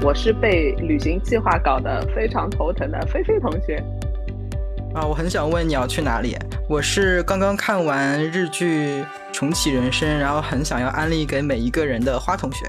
[0.00, 3.82] 我是被旅行计划搞得非常头疼的菲菲同学。
[4.94, 6.36] 啊，我很想问你要去哪里？
[6.68, 12.64] 我是刚刚看完日剧《重启人生》，然后很想要安利给每一个人的花同学。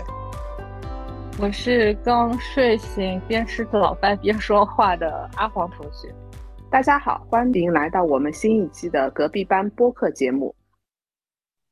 [1.37, 6.09] 我是刚睡醒，边吃早饭边说话的阿黄同学。
[6.71, 10.53] 大家好，欢迎来到我们新一期的隔壁班播客节目。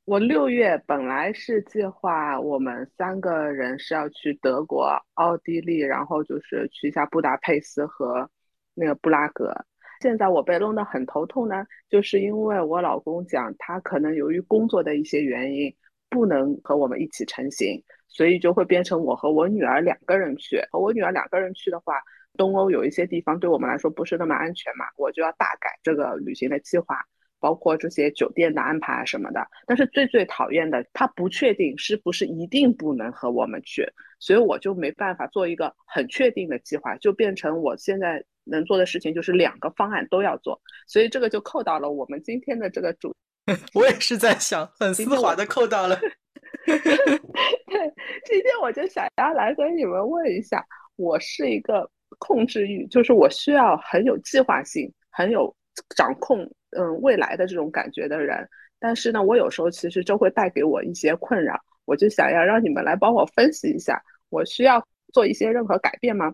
[0.08, 8.30] 我六月本来是计划我们三个人是要去德国、奥地利，然后就是去一下布达佩斯和
[8.74, 9.54] 那个布拉格。
[10.00, 15.76] 现在我被弄得很头痛呢，就是因为我老公讲他可能由于工作的一些原因
[16.10, 20.66] 不能和我们一起成行，所以就会变成我和我女儿两个人去。
[20.72, 21.96] 和我女儿两个人去的话，
[22.38, 26.96] 东欧有一些地方对我们来说不是那么安全嘛，我就要大改这个旅行的计划。
[27.40, 33.86] 包括这些酒店的安排什么的，但是最最讨厌的，他不确定是不是一定不能和我们去，
[34.20, 43.16] 所以我就没办法做一个很确定的计划，就变成我现在能做的事情就是两个方案都要做，所以这个就扣到了我们今天的这个主。
[43.74, 45.96] 我也是在想，很丝滑的扣到了。
[46.66, 47.94] 对，
[48.26, 55.56] 今天我就想要来跟你们问一下，我是一个控制欲，就是我需要很有计划性，很有
[55.96, 56.50] 掌控。
[56.72, 58.46] 嗯，未来的这种感觉的人，
[58.78, 66.34] 但是呢，我有时候其实就会带给我一些困扰，我就想要让你们来帮我分析一下，我需要做一些任何改变吗？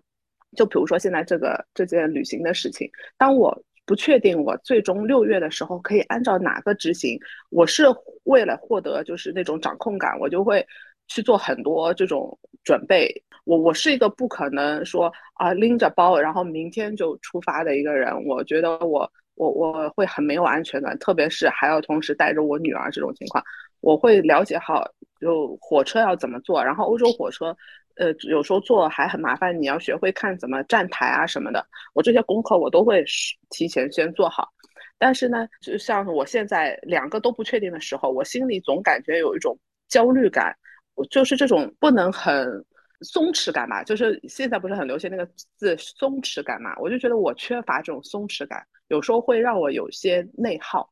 [0.58, 7.20] 就比如说现在这个这件旅行的事情，当我不确定我最终六月的时候可以按照哪个执行，
[7.52, 7.84] 我是
[8.24, 10.66] 为了获得就是那种掌控感，我就会
[11.08, 13.08] 去做很多这种准备。
[13.46, 19.12] 我我是一个不可能说啊拎着包然后明天就出发的一个人，我觉得我。
[19.36, 23.44] 我我会很没有安全感，特别是还要同时带着我女儿这种情况，
[23.82, 24.84] 我会了解好
[25.20, 27.56] 就火车要怎么坐，然后欧洲火车，
[27.96, 33.04] 呃，有时候坐还很麻烦，你要学会看怎么站台啊什么的，我这些功课我都会
[33.50, 34.50] 提前先做好。
[34.98, 39.58] 但是呢，就像我现在两个都不确定的时候，我心里总感觉有一种
[39.88, 40.56] 焦虑感，
[40.96, 42.66] 我就是这种不能很。
[43.06, 50.92] 松弛感吧，就是现在不是很流行那个字松弛感嘛，我就觉得我缺乏这种松弛感，有时候会让我有些内耗。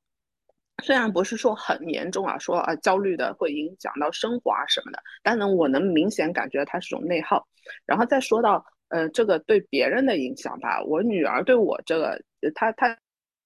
[0.84, 7.48] 虽然不是说很严重啊，说啊焦虑的会影响到生活啊什么的，但呢我能明显感觉它是种内耗。
[7.86, 12.20] 然后再说到呃这个对别人的影响吧，我女儿对我这个，
[12.56, 12.98] 她她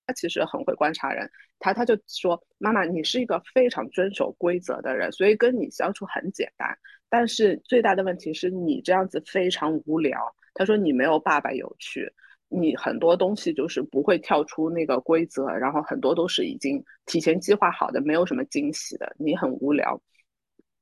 [0.08, 1.30] 她其实很会观察人，
[1.60, 6.78] 她她就说妈妈你是一个非常遵守规则的人，所以跟你相处很简单。
[7.10, 10.34] 但是最大的问题是你这样子非常无聊。
[10.54, 12.10] 他说你没有爸爸有趣，
[12.48, 20.00] 你很多东西就是不会跳出那个规则，然后很多都是已经提前计划好的，没有什么惊喜的，你很无聊。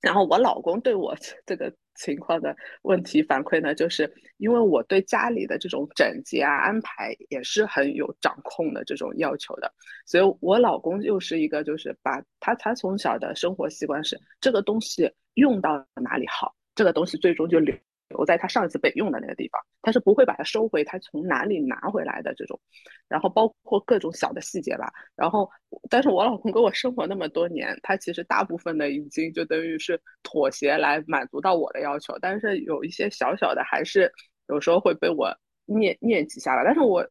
[0.01, 1.15] 然后我老公对我
[1.45, 9.73] 这个情况的问题反馈呢，就是因为我对家里的这种整洁啊安排也是很有掌控的这种要求的，
[10.05, 15.11] 所以我老公又是一个就是把他他从小的生活习惯是这个东西。
[15.35, 17.75] 用到哪里好，这个东西最终就留
[18.09, 22.59] 留在他上一次被用的那个地方，他是不会把它收回，他从哪里拿回来的这种，
[23.07, 24.91] 然后包括各种小的细节吧。
[25.15, 25.49] 然后，
[25.89, 34.11] 但是我老公跟我生活那么多年，他其实大部分的已经就等于是妥协来满足到我的要求，但是有一些小小的还是
[34.47, 36.63] 有时候会被我念念几下了。
[36.65, 37.07] 但是我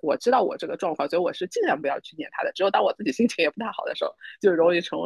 [0.00, 2.52] 我知道我这个状况，所以我是尽量不要去念他的。
[2.52, 4.98] 只有当我自己心情也不太好的时候，就容易成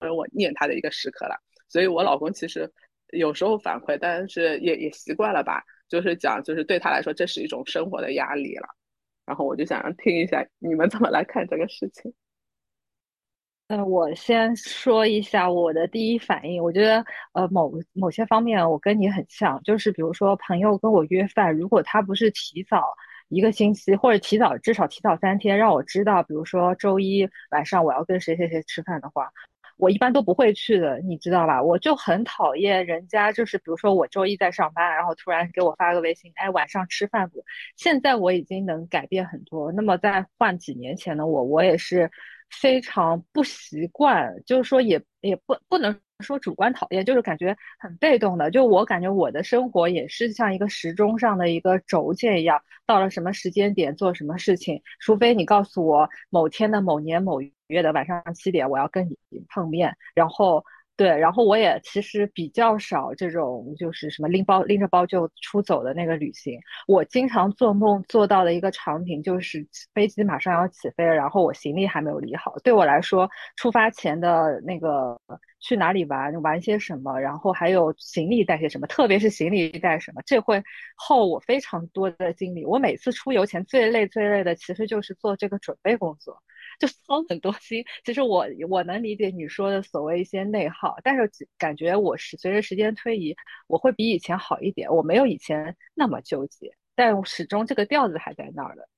[0.00, 1.36] 为我念他的一个时刻了。
[1.68, 2.72] 所以，我老公其实
[3.12, 5.62] 有时候反馈，但是也也习惯了吧。
[5.88, 8.68] 就是讲，就是对他来说，这是一种生活的压力了。
[9.24, 12.12] 然后我就想听一下你们怎么来看这个事情。
[13.68, 16.62] 嗯，我先说一下我的第一反应。
[16.62, 22.82] 我觉得，呃，某某些方面我跟你很像，就是比如说朋友跟我约饭，如果他不是提早
[23.28, 29.30] 一个星期，或者提早至少提早三天让我知道，比如说周一晚上我要跟谁谁谁吃饭的话。
[29.78, 31.62] 我一般都不会去的，你知道吧？
[31.62, 37.42] 我就很讨厌人家，就是比如说我周一在上班，然后突然给我发个微信，哎，晚上吃饭不？
[37.76, 39.72] 现在我已经能改变很多。
[39.72, 42.10] 那么在换几年前的我，我也是
[42.50, 48.50] 非常不习惯，就是说也也不不能说主观讨厌，就是感觉很被动的。
[48.50, 57.40] 就我感觉我的生活也是像一个时钟上的一个轴线一样，到了什么时间点做什么事情，除非你告诉我某天的某年某。
[57.68, 60.64] 月的晚上七点，我要跟你碰面，然后
[60.98, 66.58] 对，然后我也其实比较少这种就是什么拎包拎着包就出走的那个旅行。
[66.88, 69.64] 我经常做梦做到的一个场景就是
[69.94, 72.52] 飞机马上要起飞了，然后我行李还没有理好。
[72.64, 75.16] 对我来说，出发前的那个
[75.60, 80.60] 去哪里玩，玩些什么，然后还有行李带些什么，特别是行李带什么，这会
[80.96, 82.64] 耗我非常多的精力。
[82.64, 86.42] 我每次出游前最累最累的其实就是做这个准备工作。
[86.78, 93.34] 就操很多心，其实我我能理解你说的所谓一些内耗，但是感觉我是随着时间推移，
[93.66, 98.88] 我会比以前好一点，我没有以前那么纠结，但始终这个调子还在那儿的。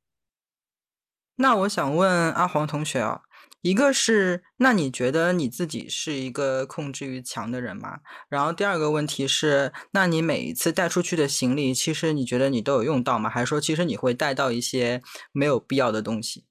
[1.37, 3.23] 那我想问阿黄同学啊，
[3.63, 8.01] 一个是，那你觉得你自己是一个控制欲强的人吗？
[8.29, 13.31] 然后第二个问题是，那你每一次带出去的行李，其实你觉得你都有用到吗？
[13.31, 15.01] 还是说其实你会带到一些
[15.33, 16.45] 没有必要的东西？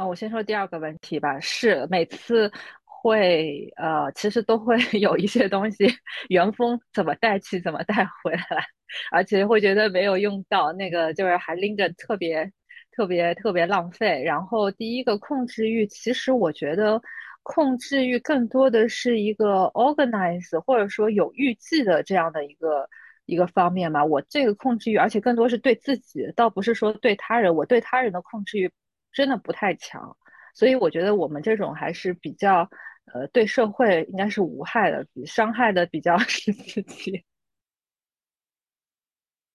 [0.00, 1.38] 啊，我先说第二个问题吧。
[1.40, 2.50] 是每次
[2.84, 5.84] 会呃，其实都会 有一些东西
[6.30, 8.66] 原封怎么带去怎么带回来，
[9.12, 12.50] 而且会觉得没有用到，那个就是还拎着特别
[12.92, 14.22] 特别特别浪费。
[14.24, 17.02] 然后第一个控制欲，其实我觉得
[17.42, 22.88] 控制欲更多的是一个 organize 或者说有预计的这样的一个
[23.26, 24.02] 一个方面嘛。
[24.02, 27.54] 我这个控制欲，而且更多是对自己，倒不是说对他人。
[27.54, 28.72] 我对他人的控制欲。
[29.12, 30.16] 真的不太强，
[30.54, 32.68] 所以我觉得我们这种还是比较，
[33.12, 37.24] 呃，对社会应该是无害的，比伤害的比较 是自己。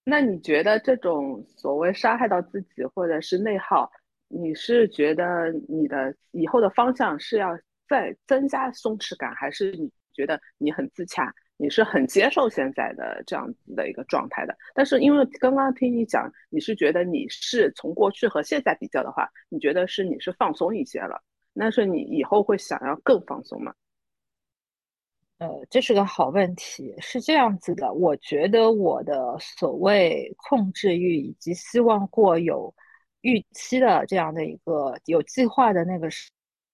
[0.03, 3.91] 那你觉得这种所谓伤害到自己或者是内耗，
[4.27, 7.57] 你是觉得你的以后的方向是要
[7.89, 11.33] 再增加松弛感，还是你觉得你很自洽？
[11.57, 21.23] 你是很接受现在的这样子的一个状态的，但是因为刚刚听你讲，你是觉得你是从过去和现在比较的话，你觉得是你是放松一些了，
[21.53, 23.73] 那是你以后会想要更放松吗？
[25.37, 32.73] 呃，这是个好问题，是这样子的，我觉得我的所谓控制欲以及希望过有
[33.21, 36.09] 预期的这样的一个有计划的那个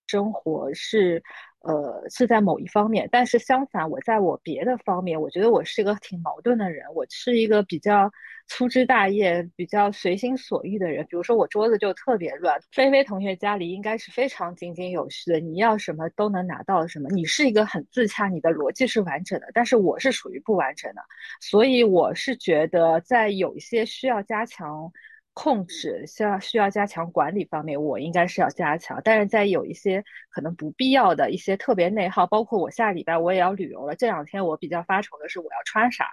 [0.08, 1.24] 生活是。
[1.62, 6.86] 呃，是在某一方面，但是相反，我在我别的方面，我觉得我是一个挺矛盾的人。
[6.96, 8.12] 我是一个比较
[8.48, 11.06] 粗枝大叶、比较随心所欲的人。
[11.08, 12.60] 比如说，我桌子就特别乱。
[12.72, 17.08] 菲菲同学家里应该是非常井井有序的，你要什么都能拿到什么。
[17.10, 21.02] 你是一个很自洽，你的逻辑是完整的，但是我是属于不完整的，
[21.40, 24.92] 所以我是觉得在有一些需要加强。
[25.34, 29.00] 控制需要需要加强管理方面，我应该是要加强。
[29.04, 33.96] 但是在有一些可能不必要的一些特别内耗，包括我下礼拜我也要旅游了。
[33.96, 36.12] 这两天我比较发愁的是我要穿啥，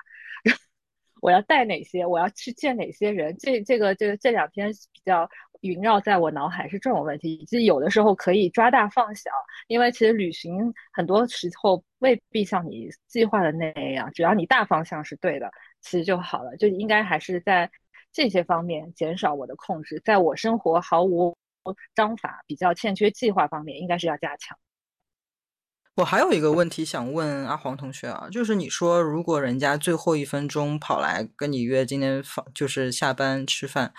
[1.20, 3.36] 我要带哪些，我要去见哪些人。
[3.38, 5.28] 这这个这这两天比较
[5.62, 9.30] 萦绕在我脑海是这种问题，以及有的时候可以抓大放小，
[9.66, 15.50] 因为其实旅行很多时候未必像你计划的那样，只要你大方向是对的，
[15.80, 16.56] 其实就好了。
[16.56, 17.68] 就应该还是在。
[18.18, 21.36] 这些方面减少我的控制，在我生活毫无
[21.94, 24.58] 章法、比较欠缺计划方面，应该是要加强。
[25.94, 33.94] 我还有一个问题想问阿黄同学啊，就是你说如果人家最后一分钟跑来跟你约今天放，就是下班吃饭，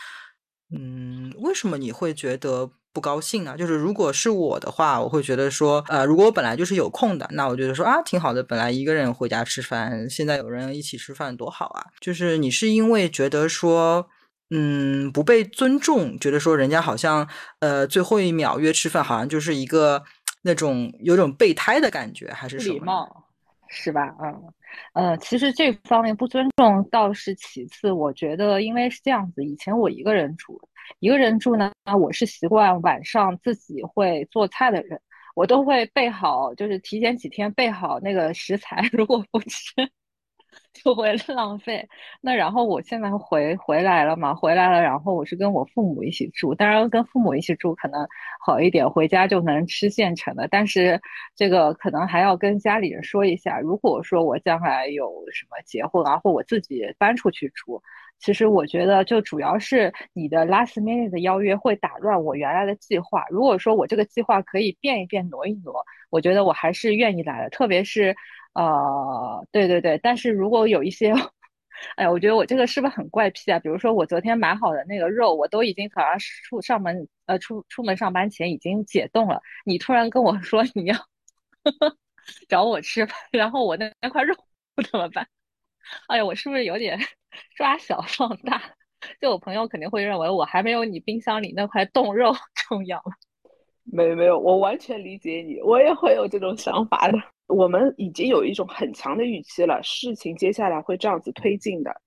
[0.69, 3.56] 嗯，为什么你会觉得不高兴呢？
[3.57, 11.86] 就是如果是我的话，我会觉得说，呃，如果我本来就是有空的，那我觉得说啊，挺好的，本来一个人回家吃饭，现在有人一起吃饭多好啊。
[12.00, 14.07] 就是你是因为觉得说，
[14.50, 17.27] 嗯，不被尊重，觉得说人家好像，
[17.59, 20.03] 呃，最后一秒约吃饭，好像就是一个。
[20.44, 22.75] 那种有种备胎的感觉，还是什么？
[22.75, 23.25] 礼貌，
[23.69, 24.16] 是吧？
[24.21, 24.54] 嗯，
[24.94, 27.92] 呃，其实这方面不尊重倒是其次。
[27.92, 30.59] 我觉得，因为是这样子，以前我一个人住，
[30.99, 34.99] 一个人住呢，我是习惯晚上自己会做菜的人，
[35.35, 39.73] 我都会备好，就是提前几天备好那个食材， 如果不吃。
[40.73, 41.87] 就会浪费。
[42.21, 46.56] 那然后我现在回回来了嘛，回来了，然后我是跟我父母一起住。
[46.56, 48.07] 当然跟父母一起住可能
[48.45, 50.47] 好一点，回家就能吃现成的。
[50.49, 50.99] 但是
[51.35, 53.59] 这个可能还要跟家里人说一下。
[53.59, 57.81] 如果说我将来有什么结婚啊，或我自己搬出去住，
[58.19, 63.25] 其实我觉得就主要是你的 last minute 的邀约会打乱我原来的计划。
[63.29, 67.49] 如果说我这个计划可以变一变、挪一挪，我觉得我还是愿意来的。
[67.49, 68.15] 特别是。
[68.53, 71.11] 呃，对对对，但是如果有一些，
[71.95, 73.59] 哎呀，我觉得我这个是不是很怪癖啊？
[73.59, 81.03] 比如说我昨天买好的那个肉，我都已经早上出上门，呃，出出门上班前已经解冻了，你突然跟我说你要呵
[81.79, 81.97] 呵
[82.49, 84.35] 找我吃饭，然后我那那块肉
[84.91, 85.27] 怎么办？
[86.07, 86.99] 哎呀，我是不是有点
[87.56, 88.61] 抓小放大？
[89.21, 92.33] 就我朋友肯定会认为我还没有你冰箱里那块冻肉
[92.69, 93.03] 重要。
[93.92, 97.18] 没没有，我完全理解你，我也会有这种想法的。
[97.48, 102.02] 我们已经有一种很强的预期了，事情接下来会这样子推进的。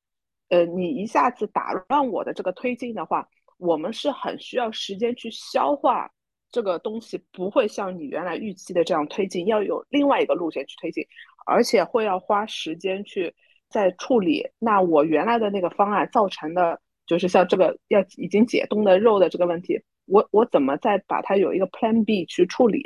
[0.51, 3.27] 呃，你一下子打乱我的这个推进的话，
[3.59, 6.09] 我们是很需要时间去消化
[6.51, 11.05] 这个东西，不会像你原来预期的这样推进，要有另外一个路线去推进，
[11.47, 13.35] 而且会要花时间去
[13.69, 14.47] 再处理。
[14.59, 22.83] 那我原来的那个方案造成的，就是像这个要已经解冻的肉的这个问题，我我怎么再把它有一个 Plan B 去处理？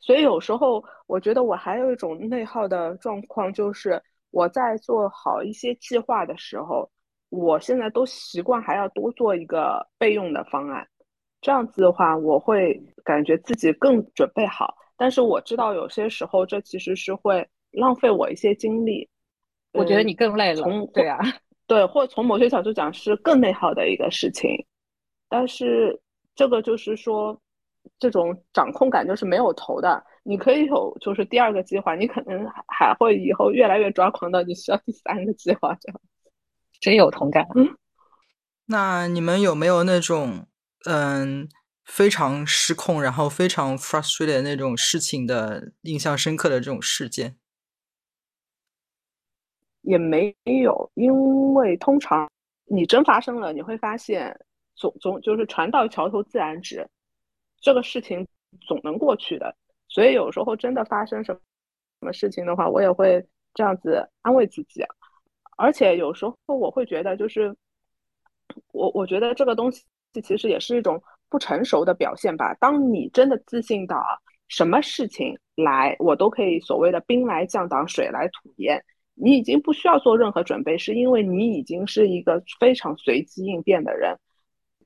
[0.00, 6.90] 所以有时候我觉得我还有一种内耗的状况，就是我在做好一些计划的时候。
[7.28, 10.86] 我现在都习惯还要多做一个备用的方案，
[11.40, 14.72] 这样子的话，我会感觉自己更准备好。
[14.96, 19.06] 但是我知道有些时候这其实是会浪费我一些精力。
[19.72, 20.62] 我觉得你更累了。
[20.62, 21.18] 从对啊，
[21.66, 24.64] 对，或从某些角度讲是更内耗的一个事情。
[25.28, 26.00] 但是
[26.36, 27.40] 这个就是说，
[27.98, 30.04] 这种掌控感就是没有头的。
[30.22, 36.00] 你可以有就是第二个计划，你可能还会以后越来越抓狂的，你需要第三个计划这样。
[36.78, 37.46] 真有同感。
[37.54, 37.76] 嗯，
[38.66, 40.46] 那你们有没有那种
[40.84, 41.48] 嗯
[41.84, 47.36] 非常失控，然后非常 frustrated 那种事情的印象深刻的这种事件？
[49.82, 52.28] 也没有，因为通常
[52.64, 54.36] 你真发生了，你会发现
[54.76, 56.86] 总总就是船到桥头自然直，
[57.60, 58.26] 这个事情
[58.60, 59.56] 总能过去的。
[59.88, 61.40] 所以有时候真的发生什么
[62.00, 64.84] 什么事情的话，我也会这样子安慰自己。
[65.56, 67.56] 而且有时候我会觉得，就是
[68.72, 69.84] 我我觉得这个东西
[70.22, 72.54] 其实也是一种不成熟的表现吧。
[72.60, 74.04] 当你真的自信到
[74.48, 84.14] 什么事情来，我都可以所谓的兵来将挡，水来土掩，你已经不需要做任何准备，是因为你已经是一个非常随机应变的人，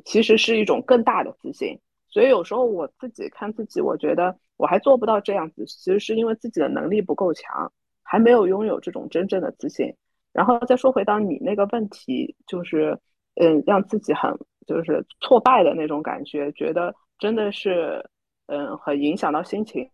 [0.05, 1.79] 其实是一种更大的自信。
[2.09, 9.95] 所以有时候我自己看自己，我觉得我还做不到这样子，其实是因为自己的能力不够强，还没有拥有这种真正的自信。
[10.33, 12.99] 然后再说回到你那个问题，就是，
[13.35, 14.33] 嗯，让自己很
[14.67, 18.05] 就是挫败的那种感觉，觉得真的是，
[18.47, 19.89] 嗯，很影响到心情，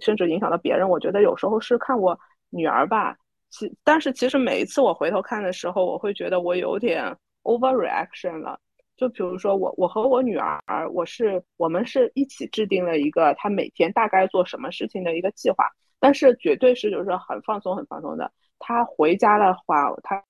[0.00, 0.88] 甚至影响到别人。
[0.88, 2.18] 我觉得有时候是看我
[2.50, 3.16] 女儿吧，
[3.50, 8.58] 其但是其实每一次我回头看的时候，我会觉得我有点 overreaction 了。
[8.96, 18.32] 就比如说我我和我女儿，我是我们是一起制定了一个她每天大概做什么事情的一个计划，但是绝对是就是很放松很放松的。
[18.58, 20.22] 他回家的话，他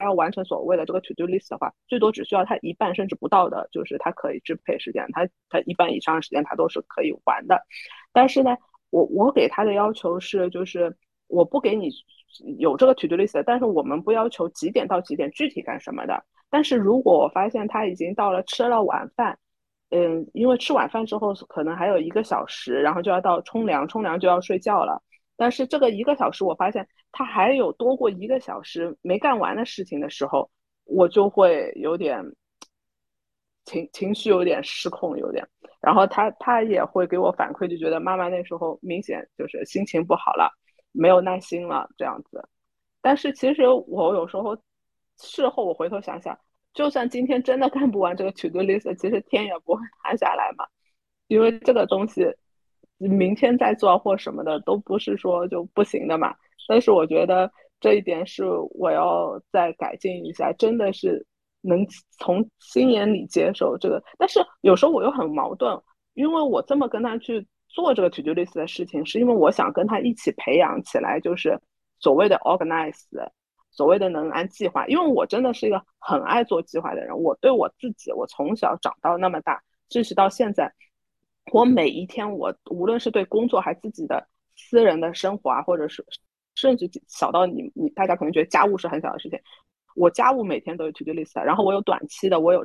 [0.00, 7.62] 要完成所谓的这个 to do list 的话，最多只需要他一半甚至不到的，就是他可以支配时间，他他一半以上的时间他都是可以玩的。
[8.12, 8.56] 但是呢，
[8.90, 10.96] 我我给他的要求是，就是
[11.28, 11.90] 我不给你
[12.58, 16.24] 有这个 to do list，但是我们不要求几点到几点具体干什么的。
[16.48, 19.38] 但是如果我发现他已经到了吃了晚饭，
[19.90, 25.02] 嗯，因为吃晚饭之后可能还有一个小时，然后就要到冲凉，冲凉就要睡觉了。
[25.36, 30.50] 但是这个一个小时，我发现他还有多过一个小时没干完的事情的时候，
[30.84, 32.24] 我就会有点
[33.64, 35.46] 情情绪有点失控，有点。
[35.80, 40.50] 然后他他也会给我反馈，就觉得妈妈那时候明显就是心情不好了，
[40.96, 42.48] 没有耐心了这样子。
[43.02, 44.56] 但是其实我有时候
[45.18, 46.38] 事后我回头想想，
[46.72, 50.66] 就算今天真的干不完这个 to do list，其实天也不会塌下来嘛，
[51.28, 52.24] 因为这个东西。
[52.98, 56.34] 明天再做或什么的都不是说就不行的嘛，
[56.66, 61.26] 但是我觉得这一点是我要再改进一下，真的是
[61.60, 61.86] 能
[62.18, 64.02] 从心眼里接受这个。
[64.16, 65.78] 但是有时候我又很矛盾，
[66.14, 67.46] 因为我这么跟他去
[67.76, 71.60] 做这个 to do list 的事情，是因为我想跟他一起培养起来，就是
[71.98, 73.04] 所谓的 organize，
[73.70, 74.86] 所谓的能按计划。
[74.86, 80.72] 因为我真的是一个很爱做计划的人，我对我自己，我从小长到那么大，支持到现在。
[81.52, 86.02] 我每一天，我无论是对工作还是自己的私人的生活啊，或者是
[86.54, 89.38] 甚至小到你你大家可能觉得家务是很小的事情，
[89.94, 92.64] 我家务每天都有 to do list，然后我有短期的，我有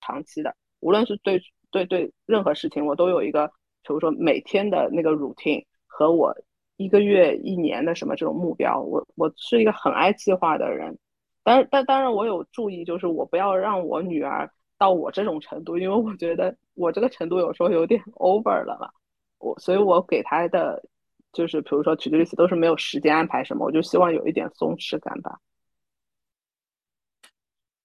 [0.00, 6.34] 长期的，无论是对对对任何事情，我都有一个，比如说每天的那个 routine 和我
[6.76, 10.98] 一个月、一年的什么这种目标，我我是一个很爱计划的人，
[11.44, 14.50] 但但当然我有注意，就是我不要让我女儿。
[14.78, 18.90] 到我这种程度，因为我觉得我这个程度有时候有点 over 了嘛，
[19.38, 20.82] 我所以，我给他的
[21.32, 25.38] 就是比如说举个例子，都是没有时间安排什么，我就希望有一点松弛感吧。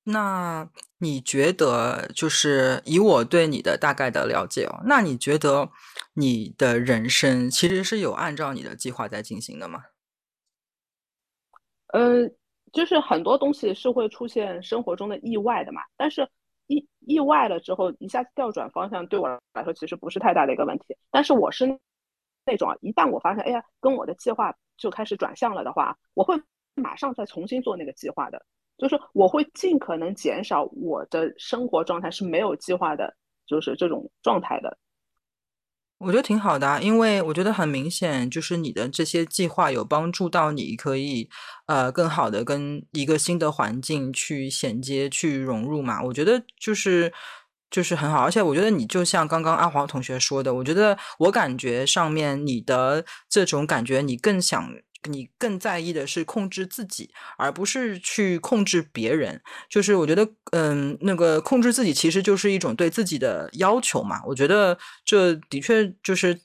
[0.07, 5.69] 那你觉得，就是以我对你的大概的了解哦，那你觉得
[6.13, 9.83] 你的人生其实是有按照你的计划在进行的吗？
[11.93, 12.29] 呃，
[12.71, 16.27] 就是很多东西是会出现生活中的意外的嘛，但是。
[16.69, 20.97] 意意外了之后，一下子调转方向，对我来说其实不是太大的一个问题。
[21.09, 21.65] 但是我是
[22.43, 26.35] 那种，一旦我发现，哎呀，跟我的计划就开始转向了的话，我会
[26.75, 28.45] 马上再重新做那个计划的。
[28.77, 33.15] 就是我会尽可能减少我的生活状态是没有计划的，
[33.47, 34.77] 就是这种状态的。
[35.99, 41.27] 我觉得挺好的，因为我觉得很明显，就是你的这些计划有帮助到你，可以
[41.65, 46.03] 呃更好的跟一个新的环境去衔接、去融入嘛。
[46.03, 47.11] 我觉得就是
[47.71, 54.71] 就是很好，而且我觉得你就像刚刚阿黄同学说的，我觉得我感觉上面你的这种感觉，你更想。
[55.09, 59.41] 你更在意的是控制自己，而不是去控制别人。
[59.69, 64.21] 就是我觉得，嗯，那个控制自己其实就是一种对自己的要求嘛。
[64.25, 66.39] 我觉得这的确就是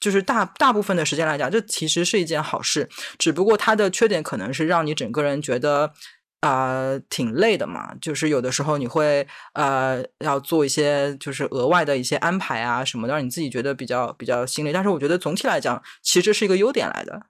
[0.00, 2.88] 就是大大部分的时间来讲，这其实是一件好事。
[3.18, 5.92] 只不过它的缺点可能是让你整个人觉得
[6.40, 7.94] 啊挺累的嘛。
[8.00, 14.72] 就是有的时候你会呃要做一些就是额外的一些安排啊什么的，让你自己觉得比较比较心累。
[14.72, 17.26] 但是我觉得总体来讲，其实是一个优点来的。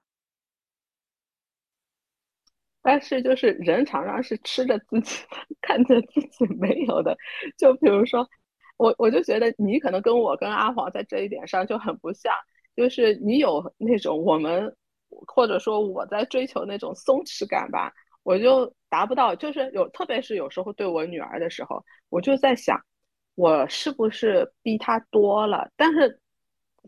[2.83, 5.17] 但是就是人常常是吃着自己
[5.63, 7.17] 看着自己没有的，
[7.57, 8.29] 就比如说
[8.77, 12.35] 我我就觉得你可能跟我跟阿黄在这一点上就很不像，
[12.77, 14.75] 就是你有那种我们
[15.27, 17.93] 或者说我在追求那种松弛感吧，
[18.25, 22.81] 我就达不到，就是有特别是有时候对我女儿的时候，我就在想
[23.37, 26.19] 我是不是逼她多了，但是。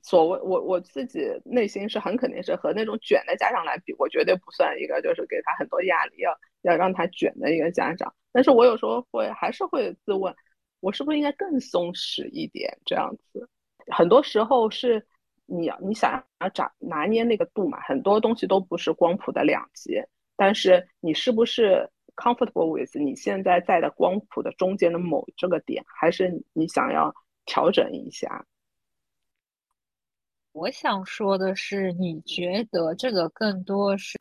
[0.07, 8.15] 所谓我我自己内心是很肯定是和那种卷的家长来比，我绝对不算一个就是给他很多压力要要让他卷的一个家长。
[8.31, 10.35] 但是我有时候会还是会自问，
[10.81, 13.49] 我是不是应该更松弛一点这样子？
[13.87, 15.03] 很多时候是
[15.47, 20.03] 你你想要找拿捏那个度嘛，很多东西都不是光谱的两极，
[20.37, 27.15] 但是你是不是 comfortable with 你现在在的光谱的中间的某这个点，还是你想要
[27.47, 28.45] 调整一下？
[30.55, 34.17] 我想说的是，你觉得这个更多是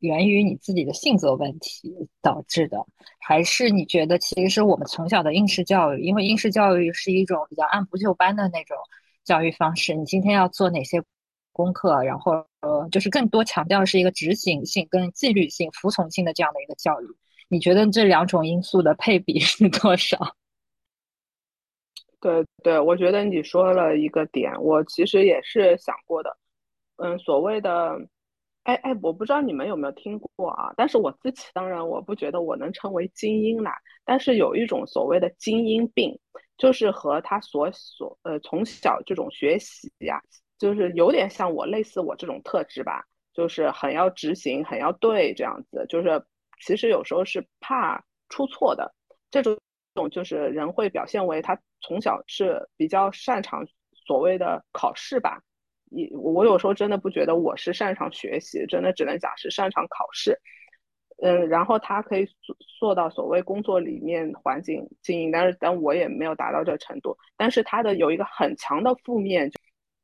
[0.00, 2.76] 源于你自己的性格问题导致的，
[3.18, 8.76] 还是你觉得其实我们从小的应试教育，因为应试教育是一种比较按部就班的那种
[9.24, 11.02] 教育方式，你今天要做哪些
[11.52, 17.06] 功课，然后呃，就是更多强调是一个执行性跟纪律性、服从性的这样的一个教育，
[17.48, 20.36] 你觉得这两种因素的配比是多少？
[22.22, 26.38] 对对，我觉得你说了一个点，我其实也是想过的。
[26.96, 27.98] 嗯，所谓的，
[28.62, 30.72] 哎哎，我不知道你们有没有听过啊？
[30.76, 33.76] 但是我自己当然我不觉得我能称为精英啦。
[34.04, 36.16] 但是有一种所谓的精英病，
[36.56, 40.22] 就是和他所所呃从小这种学习呀，
[40.58, 43.04] 就是有点像我类似我这种特质吧，
[43.34, 45.84] 就是很要执行，很要对这样子。
[45.88, 46.24] 就是
[46.64, 48.94] 其实有时候是怕出错的
[49.28, 49.58] 这种。
[49.94, 53.66] 种就是人会表现为他从小是比较擅长
[54.06, 55.42] 所谓的考试吧，
[55.90, 60.38] 你我有时候真的不觉得我是擅长学习，真的只能讲是擅长考试。
[61.22, 67.16] 嗯，然后他可以做做到所谓工作里面环境经营，但是但我也没有达到这程度。
[67.36, 69.50] 但是他的有一个很强的负面，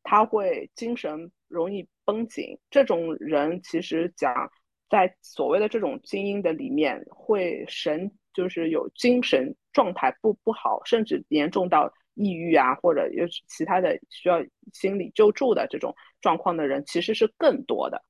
[0.03, 2.59] 他会精神容易绷紧。
[2.71, 4.51] 这种人其实讲
[4.91, 8.11] 在所谓的这种精英的里面会神。
[8.35, 18.03] 就是有精神状态不不好，甚至严重到抑郁啊，或者有其他的需要心理救助的这种状况的人，其实是更多的。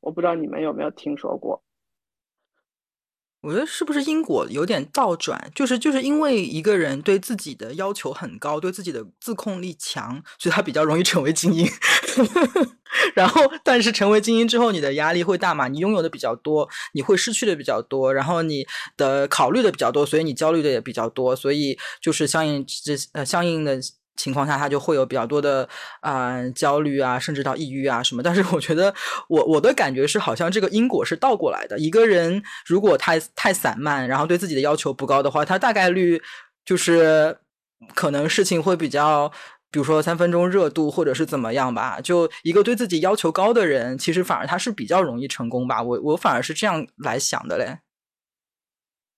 [0.00, 1.64] 我不知道你们有没有听说过。
[3.42, 5.50] 我觉得是不是因果有点倒转？
[5.52, 11.68] 就是就是因为一个人对自己的要求很高，对自己的自控力强，所以他比较容易成为精英。
[13.14, 15.66] 然后，但是成为精英之后，你的压力会大嘛？
[15.66, 18.64] 你拥有的比较多，你会失去的比较多，然后你
[18.96, 23.80] 的考虑的比较多，所以你焦虑的也比较多，所以就是相应这呃相应的。
[24.16, 25.68] 情况下，他就会有比较多的
[26.00, 28.22] 啊焦虑啊，甚至到抑郁啊什么。
[28.22, 28.94] 但是我觉得，
[29.28, 31.78] 我我的感觉是，好像这个因果是倒过来的。
[31.78, 36.22] 一个人如果太太散漫，然后对自己的要求不高的话，他大概率
[36.64, 37.38] 就是
[37.94, 39.30] 可能事情会比较，
[39.70, 42.00] 比如说三分钟热度，或者是怎么样吧。
[42.00, 45.82] 就一个对自己要求高的人，其实反而他是比较容易成功吧。
[45.82, 47.78] 我我反而是这样来想的嘞。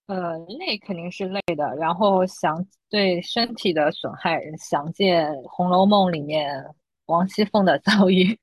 [0.07, 6.63] 呃，累肯定是累的，然后想对身体的损害，想见《红楼梦》里面
[7.07, 8.39] 王熙凤的 遭遇，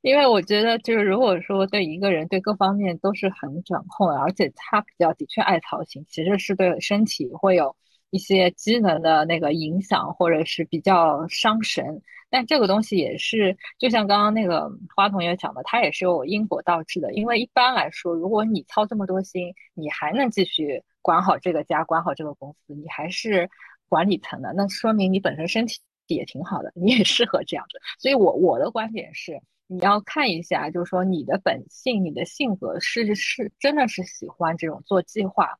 [0.00, 7.76] 因为我觉得，就是如果说对一个人对各方面都是很掌控，而且他比较的确爱操心，其实是对身体会有
[8.10, 12.02] 一些机能的那个影响，或者是比较伤神。
[12.30, 17.12] 但这个东西也是，就像刚刚那个花同学讲的，它也是有因果倒置的。
[17.14, 23.48] 因为一般来说，如果你操这么多心，你还能继续管好这个家，管好这个公司，你还是
[23.88, 27.80] 管理层的，那说明你本身身体也挺好的，你也适合这样子。
[27.98, 35.58] 所以我我的观点是，你要看一下，就是说你的本性、你的性格是是真的是喜欢这种做计划。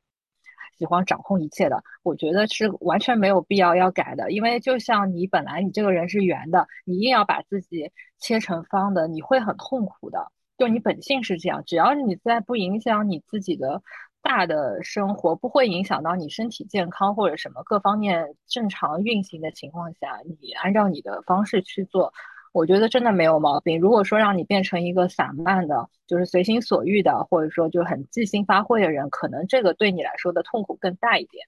[0.78, 10.30] 喜欢掌控一切的，我觉得是完全没有必要要改的，因为就像你本来你这个人是圆的，你硬要把自己切成方的，你会很痛苦的。
[10.56, 13.82] 就你本性是这样，只要你在不影响你自己的
[14.22, 22.12] 大的生活，不会影响到你身体健康或者什么各方面正常运行的情况下，你按照你的方式去做。
[22.52, 23.78] 我觉得真的没有毛病。
[23.78, 31.46] 如果说让你变成一个散漫的，就是随心所欲的，或者说就很即兴发挥的人，可能这个对你来说的痛苦更大一点。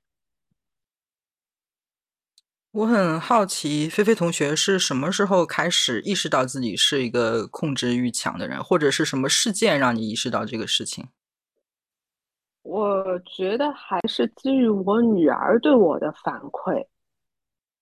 [2.73, 11.09] 我很好奇，菲菲同学是什么时候开始意识到自己是一个控制欲强的人，或者是什么事件让你意识到这个事情？
[12.63, 16.87] 我觉得还是基于我女儿对我的反馈，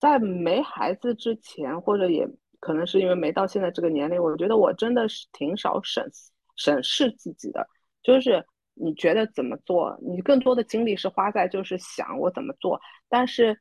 [0.01, 2.27] 在没孩子之前，或者也。
[2.61, 6.11] 可能是因为没到现在这个年龄，我觉得我真的是挺少审
[6.57, 7.67] 审视自己的。
[8.03, 8.45] 就是
[8.75, 13.61] 你觉得怎么做，你更多的精力是花在就是想我怎么做，但是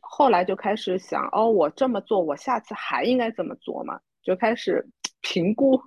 [0.00, 4.00] 后来就开始想，哦，我这么做，我下次还应该怎么做嘛？
[4.22, 4.84] 就开始
[5.20, 5.80] 评估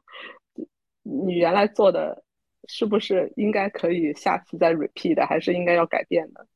[1.04, 2.24] 你原来做的
[2.68, 6.48] 是不是应该可以下次再 repeat 的，还是应该要改变的。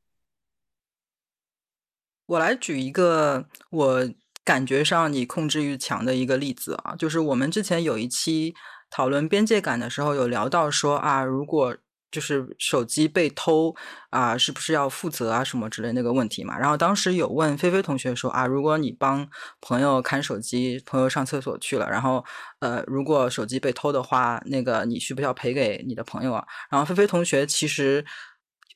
[2.26, 4.10] 我来举一个我。
[4.45, 8.53] 感觉上你控制欲强的一个例子啊，就是我们之前有一期
[8.89, 11.75] 讨论边界感的时候，有聊到说啊，如果
[12.12, 13.73] 就是手机被偷
[14.12, 16.58] 啊，是不是要负责啊什么之类那个问题嘛？
[16.60, 19.27] 然后当时有问菲菲同学说啊，如果你帮
[19.62, 22.23] 朋友看手机，朋友上厕所去了，然后
[22.60, 26.45] 呃，如果手机被偷的话，那个你需不需要赔给你的朋友啊？
[26.69, 28.06] 然后菲菲同学其实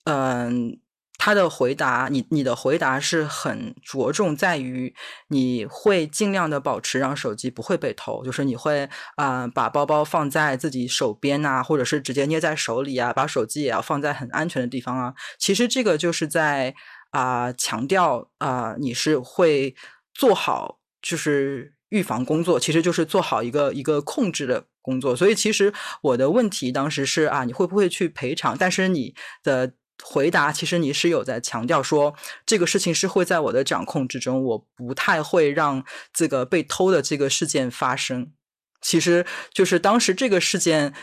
[0.06, 0.80] 嗯。
[1.20, 4.96] 他的回答，你你的回答是很着重在于
[5.30, 15.14] 你会尽量的保持让手机不会被偷，就是你会啊把包包放在自己手边啊，或者是直接捏在手里啊，把手机也要放在很安全的地方啊。
[15.40, 16.74] 其实这个就是在
[17.12, 19.76] 啊强调啊你是会
[20.14, 25.16] 做好就是预防工作，其实就是做好一个一个控制的工作。
[25.16, 28.56] 所以其实我的问题当时是啊你会不会去赔偿？
[28.58, 29.74] 但是你的。
[30.04, 35.84] 回答其实你是有在强调说这个事情是会在我的掌控之中，我不太会让
[36.14, 38.32] 这个被偷的这个事件发生。
[38.80, 40.94] 其实就是当时这个事件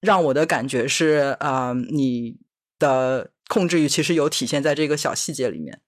[0.00, 2.38] 让我的感觉是，呃，你
[2.78, 5.80] 的控制欲其实有体现在这个小细节里面。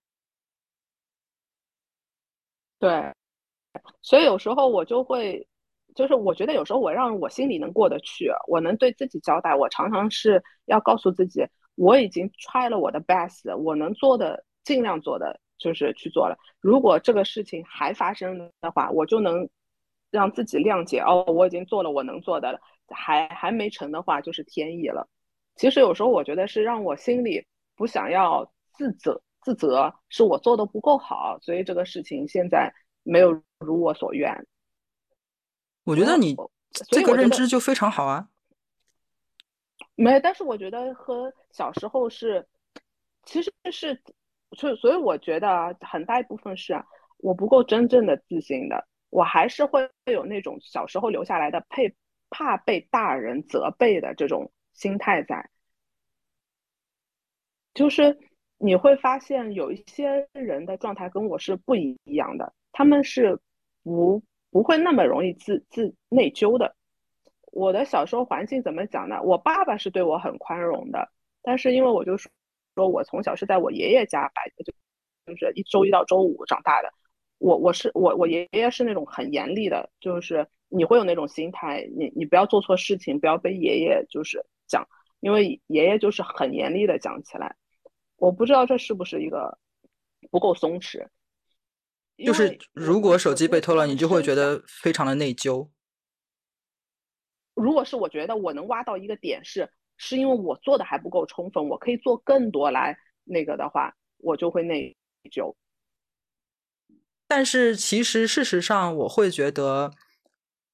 [2.79, 3.15] 对，
[4.03, 5.47] 所以有时候我就会，
[5.95, 11.43] 就是我觉得有时候我让我心里能过得去，我能对自己交代，我常常是要告诉自己。
[11.81, 16.37] 我已经 try 了我的 best，我能做的尽量做的就是去做了。
[16.61, 19.49] 如果这个事情还发生的话，我就能
[20.11, 22.61] 让自己谅解哦，我已经做了我能做的了。
[22.89, 25.09] 还还没成的话，就是天意了。
[25.55, 32.71] 其实有时候我觉得是让我心里不想要自责，自责是我做的不够好，所以这个事情现在
[33.05, 34.47] 没有如我所愿。
[35.85, 36.37] 我觉得你
[36.91, 38.29] 这个认知就非常好啊。
[39.95, 42.47] 没，但是我觉得和小时候是，
[43.25, 44.03] 其实是，
[44.57, 46.83] 所以所以我觉得很大一部分是
[47.19, 51.95] 我不够真正的自信的，我还是会有那种小时候留下来的配
[52.31, 55.51] 怕被大人责备的这种心态在，
[57.75, 58.19] 就是
[58.59, 63.41] 你会发现有一些人的状态跟我是不一样的，他们是
[63.83, 66.77] 不不会那么容易自自内疚的。
[67.53, 69.21] 我的小时候环境怎么讲呢？
[69.23, 71.11] 我爸爸是对我很宽容的，
[71.43, 72.31] 但是因为我就说，
[72.75, 74.73] 说我从小是在我爷爷家白就
[75.27, 76.93] 就是一周一到周五长大的，
[77.39, 84.87] 我我是我我爷爷是那种很严厉的，就是你会有那种心态，你你不要做错事情，不要被爷爷就是讲，
[85.21, 87.57] 因为爷爷就是很严厉的讲起来，
[88.17, 89.59] 我不知道这是不是一个
[90.31, 91.07] 不够松弛，
[92.19, 95.71] 就是如果手机被偷了，你就会觉得非常的内疚。
[97.55, 99.71] 如果是我觉得我能挖到一个点是，
[100.03, 104.97] 是因为我做的还不够充分，我可以做更多来那个的话，我就会内
[105.31, 105.55] 疚。
[107.29, 109.93] 但是其实事实上，我会觉得，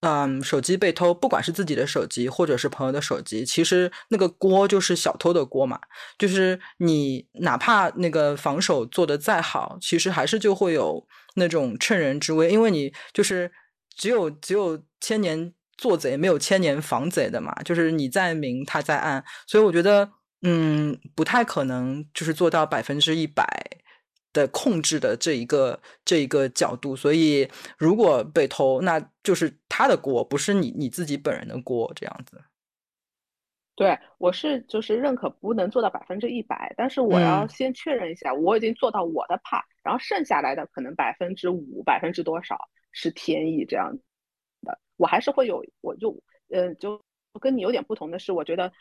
[0.02, 5.80] 嗯，手机被偷，不管是自己的手机或者是朋友的手机，其实那个锅就是小偷的锅嘛。
[6.16, 13.50] 就是你哪怕那个防守做的再好，其实还是就会有那种趁人之危，因为你就是
[13.96, 15.52] 只有只有千年。
[15.76, 20.10] 做贼没有千年防贼的嘛，就是你在明他在暗，所以我觉得，
[20.42, 23.46] 嗯，不太可能就是做到百分之一百
[24.32, 32.42] 的控制的这一个这一个角度，所以如果被偷，那就是他的锅，不是你你自己本人的锅，这样子。
[33.74, 42.58] 对，我是就是认可不能做到百分之一百，但是我要先确认一下，我已经做到我的 part，然后剩下来的可能百分之五、百分之多少
[42.92, 43.94] 是天意这样
[44.96, 46.16] 我还是会有，我就
[46.50, 47.00] 嗯，就
[47.40, 48.72] 跟你有点不同的是，我觉得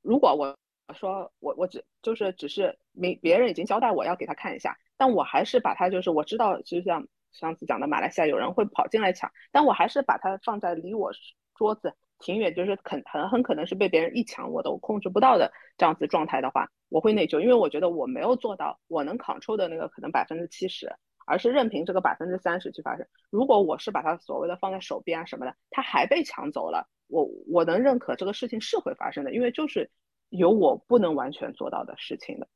[0.00, 0.56] 如果我
[0.94, 11.10] 说我我只就是只是没别人已经交代我要给他看一下，但我还是把他就是我知道，就像上次讲的马来西亚有人会跑进来抢，但我还是把它放在离我
[11.54, 11.94] 桌子。
[12.24, 20.94] 挺远，就是很很很可能是被别人一抢我都控制不到的这样子状态的话，我会内疚，因为我觉得我没有做到我能 control 的那个可能百分之七十，
[21.26, 23.06] 而是任凭这个百分之三十去发生。
[23.30, 29.90] 如果我是把它所谓的放在手边啊什么的，它还被抢走了，我我能认可这个事情是会发生的，因为就是
[30.28, 32.48] 有我不能完全做到的事情的。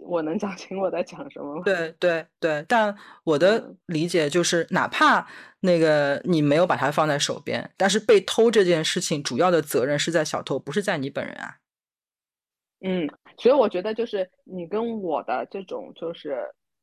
[0.00, 1.62] 我能讲清我在讲什么吗？
[1.64, 5.26] 对对对，但我的理解就是，哪怕
[5.60, 11.56] 那个你没有把它放在手边，但是被偷这件事情主要的责任是在小偷，不是在你本人啊。
[12.80, 16.38] 嗯，所以我觉得就是你跟我的这种就是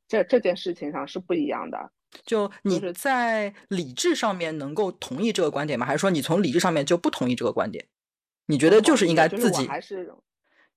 [0.06, 1.90] 这这件事情上是不一样的。
[2.24, 5.84] 就你在理智上面能够同意这个观点吗？
[5.84, 7.86] 还是说你从理智上面就不同意这个观点？
[8.46, 10.14] 你觉得就是应该自己还是？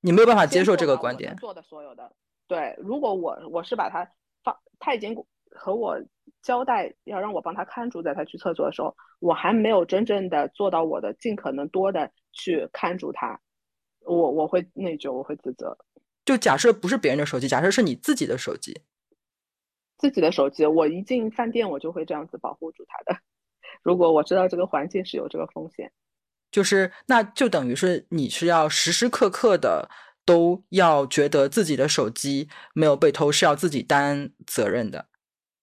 [0.01, 1.36] 你没有办法接受这个观点。
[1.36, 2.12] 做的所有的，
[2.47, 4.10] 对，如果我我是把他
[4.43, 5.15] 放，他已经
[5.51, 6.01] 和我
[6.41, 13.39] 交代要让我帮他看住，在他去厕所的时候，我还没有真正的做到我的尽可能多的去看住他，
[14.05, 15.77] 我我会内疚，我会自责。
[16.25, 18.81] 就假设不是别人的手机，假设是你自己的手机，
[19.97, 23.19] 自己的手机，我一进饭店我就会这样子保护住它的。
[23.81, 25.91] 如果我知道这个环境是有这个风险。
[26.51, 29.89] 就是，那就等于是你是要时时刻刻的
[30.25, 35.07] 都要觉得自己的手机没有被偷，是要自己担责任的。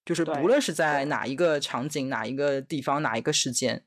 [0.05, 3.85] 就是不论是在哪一个场景、哪一个地方、哪一个时间，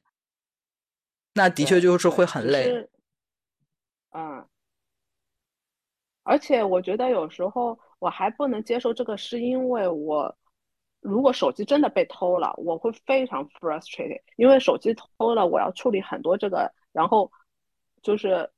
[1.36, 2.90] 那的确就是会很累。
[4.12, 4.46] 嗯，
[6.24, 10.36] 而且我觉得有时候我还不能接受这个，是因为我
[11.02, 16.72] 如果手机真的被偷了，我会非常 frustrated，因为手机偷了，我要处理很多这个。
[16.92, 17.32] 然后
[18.02, 18.50] 就是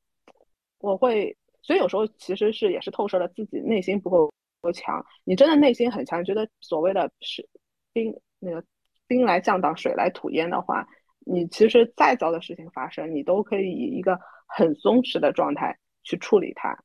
[0.80, 5.06] 我会，所以有时候其实是也是透射了自己内心不够够强。
[5.26, 7.48] 你真的内心很强，觉得所谓的是
[7.94, 8.64] 兵那个
[9.06, 10.88] 兵来将挡，水来土掩的话，
[11.20, 14.20] 你其实再糟的事情发生，你都可以以一个
[14.56, 16.78] 很松弛的状态去处理它。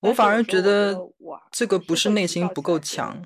[0.00, 0.98] 我反而觉得，
[1.50, 3.24] 这个不是内心不够强。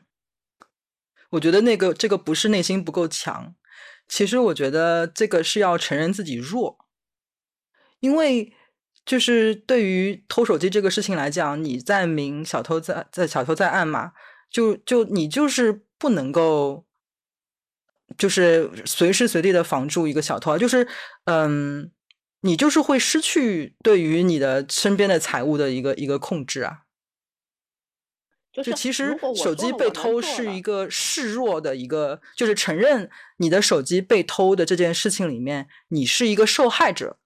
[1.30, 3.54] 我觉得那个这个不是内心不够强，
[4.08, 6.78] 其实我觉得这个是要承认自己弱。
[8.00, 8.52] 因为
[9.04, 14.12] 就是对于偷手机这个事情来讲，你在明，小偷在在小偷在暗嘛，
[14.50, 16.86] 就就你就是不能够，
[18.16, 20.88] 就是随时随地的防住一个小偷，就是
[21.24, 21.90] 嗯，
[22.40, 26.82] 你就是会失去对于你的身边的财物的一个一个控制啊。
[28.52, 37.19] 就其实手机被偷是一个示弱的一个，就是承认你的手机被偷的这件事情里面，你是一个受害者。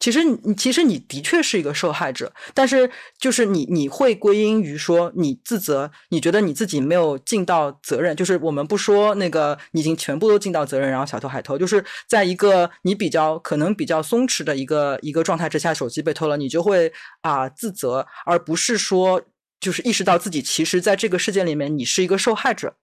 [0.00, 8.16] 其实你其实你的确是一个受害者，但是就是你你会归因于说你自责，你觉得你自己没有尽到责任。
[8.16, 19.22] 就是我们不说那个你已经全部都尽到责任，然后小偷还偷，就是在一个你比较可能比较松弛的一个一个状态之下，手机被偷了，你就会啊自责，而不是说
[19.60, 22.74] 就是意识到自己其实在这个事件里面你是一个受害者，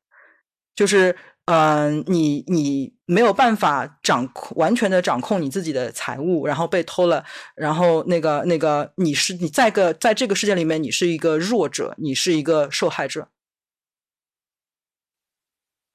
[0.76, 1.16] 就是。
[1.48, 7.24] 嗯，你你没有办法掌控完全的掌控你自己的财物，然后被偷了，
[7.56, 13.30] 然后那个那个你是你在个在这个世界里面，你是一个弱者，你是一个受害者。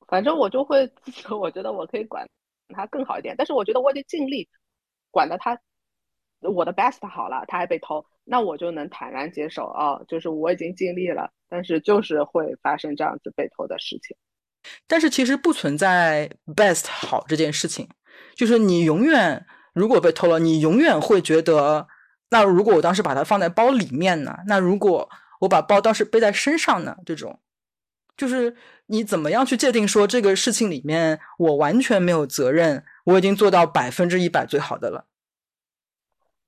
[0.08, 0.90] 反正我就会，
[1.38, 2.26] 我觉得我可以管
[2.74, 4.48] 他更好一点，但是我觉得我已经尽力
[5.10, 5.60] 管的他
[6.40, 14.16] 我的 best 好了，他还被偷，那我就能坦然接受啊，就是我已经尽力了，但是就是会发生这样子被偷的事情。
[14.86, 17.88] 但是其实不存在 best 好这件事情，
[18.34, 21.88] 就是你永远如果被偷了，你永远会觉得，
[22.30, 24.38] 那如果我当时把它放在包里面呢？
[24.46, 25.08] 那如果
[25.40, 26.96] 我把包当时背在身上呢？
[27.04, 27.40] 这种，
[28.16, 35.06] 就是你怎么样去界定说这个事情里面我完全没有责任，我已经做到百分之一百最好的了。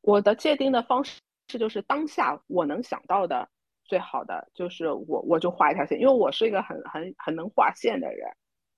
[0.03, 3.48] 我的界定的方式这就是当下我能想到的。
[3.85, 8.29] 最好的就是我，我就画一条线，因为我是一个很很很能画线的人，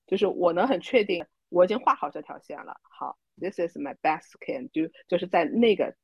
[0.06, 2.80] 就是我能很确定我已经画好这条线了。
[2.82, 5.94] 好，this is my best can do，就是在那个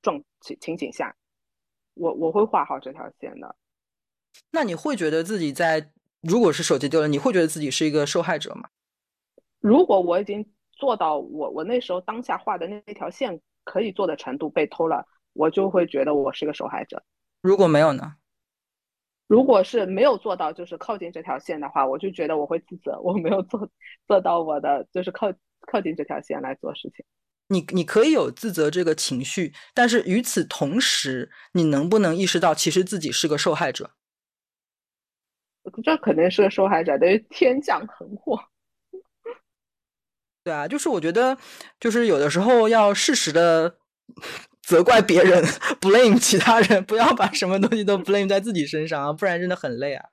[0.00, 1.16] 状情情景下，
[1.94, 3.56] 我我会画好这条线的。
[4.52, 8.68] 那你会觉得自己在如果是手机丢了，你会觉得自己是一个受害者吗？
[9.60, 17.02] 如果我已经做到我我那时候当下画的那那条线可以做的程度被偷了，我就会觉得我是个受害者。
[17.40, 18.16] 如果没有呢？
[19.26, 23.68] 如果是没有做到就是靠近这条线的话，我就觉得我会自责，我没有做
[24.06, 27.04] 做到我的就是靠靠近这条线来做事情。
[27.48, 33.92] 你你可以有自责这个情绪，但是与此同时，你能不能意识到其实自己是个受害者？
[35.82, 38.38] 这肯定是个受害者，等于天降横祸。
[40.44, 41.36] 对啊，就是我觉得，
[41.80, 43.78] 就是有的时候要适时的
[44.66, 45.42] 责怪别人
[45.80, 50.06] ，blame 其他人， 不要把什么东西都 blame 在自己身上啊，不然真的很累啊。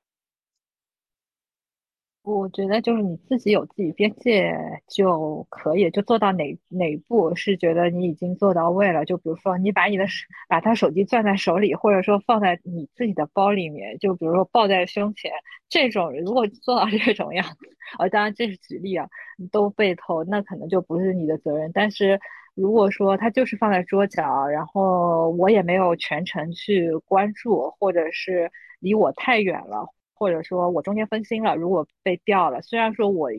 [2.22, 4.56] 我觉得就是你自己有自己边界
[4.88, 9.04] 就可以，就做到哪哪步是觉得你已经做到位了。
[9.04, 10.06] 就比如说你把你的
[10.48, 15.32] 把他手机攥在手里，或者说放在你自己的包里面，就比如说抱在胸前，
[15.68, 19.06] 这种如果做到这种样子，呃，当然这是举例啊，
[19.52, 21.72] 都被偷，那可能就不是你的责任。
[21.74, 22.22] 但是
[22.56, 29.88] 如果说他就是放在桌角，然后我也没有全程去关注，或者是离我太远了。
[30.16, 33.30] 或者说我中间分心了，如果被掉了，虽然说我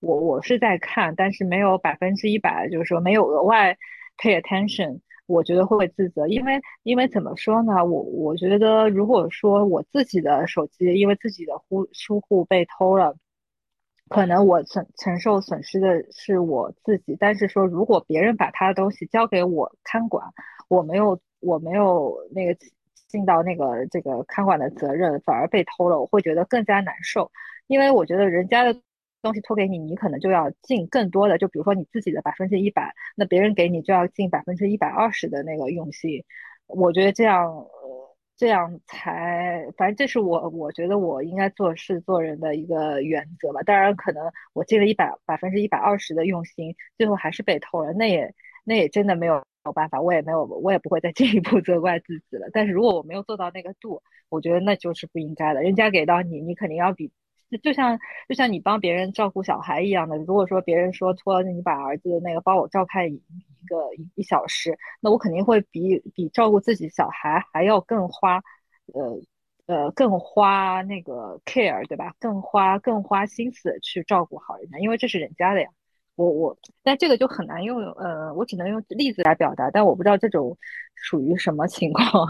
[0.00, 3.76] 我我是在看，但是没有百分之一百，就是说没有额外
[4.18, 7.84] pay attention，我觉得会自责，因为因为怎么说呢？
[7.84, 13.14] 我我觉得如果说我自己的手机因为自己的忽疏忽被偷了，
[14.08, 20.32] 可能我承承受损失的是我自己，但是说如果别人把他的东西交给我看管，
[20.68, 22.56] 我没有我没有那个。
[23.06, 27.30] 尽到那个这个看管的责任，反而被偷了，我会觉得更加难受。
[27.68, 28.80] 因为我觉得人家的
[29.22, 36.24] 东西托给你，你可能就要尽更多的，就比如说你自己的百分之一百，那别人给你就要尽百分之一百二十的那个用心。
[36.66, 37.68] 我觉得这样，
[38.36, 43.62] 这样才，反正这是我我觉得我应该做事做人的一个原则吧。
[43.62, 49.44] 当然，可能我尽了一百百分之一百二十的用心，最后还是被偷了，那也那也真的没有。
[49.66, 52.50] 有办法，我也没有，我也不会再 进一步责怪自己了。
[52.52, 55.62] 但是如果我没有做到那个度，我觉得那就是不应该的。
[55.62, 57.10] 人家给到你，你肯定要比，
[57.62, 60.16] 就像就像你帮别人照顾小孩一样的。
[60.18, 63.22] 如果说别人说托你把儿子那个帮我照看一
[63.66, 68.42] 个一一小时，那我肯定会比比照顾自己小孩还要更花，
[68.92, 69.20] 呃
[69.66, 72.14] 呃更花那个 care 对吧？
[72.18, 75.68] 更花更花心思去照顾好人家，因为这是人家的呀。
[76.16, 80.56] 我我，但这个就很难用，呃，我只能用例子来表达，但我不知道这种
[80.94, 82.28] 属于什么情况。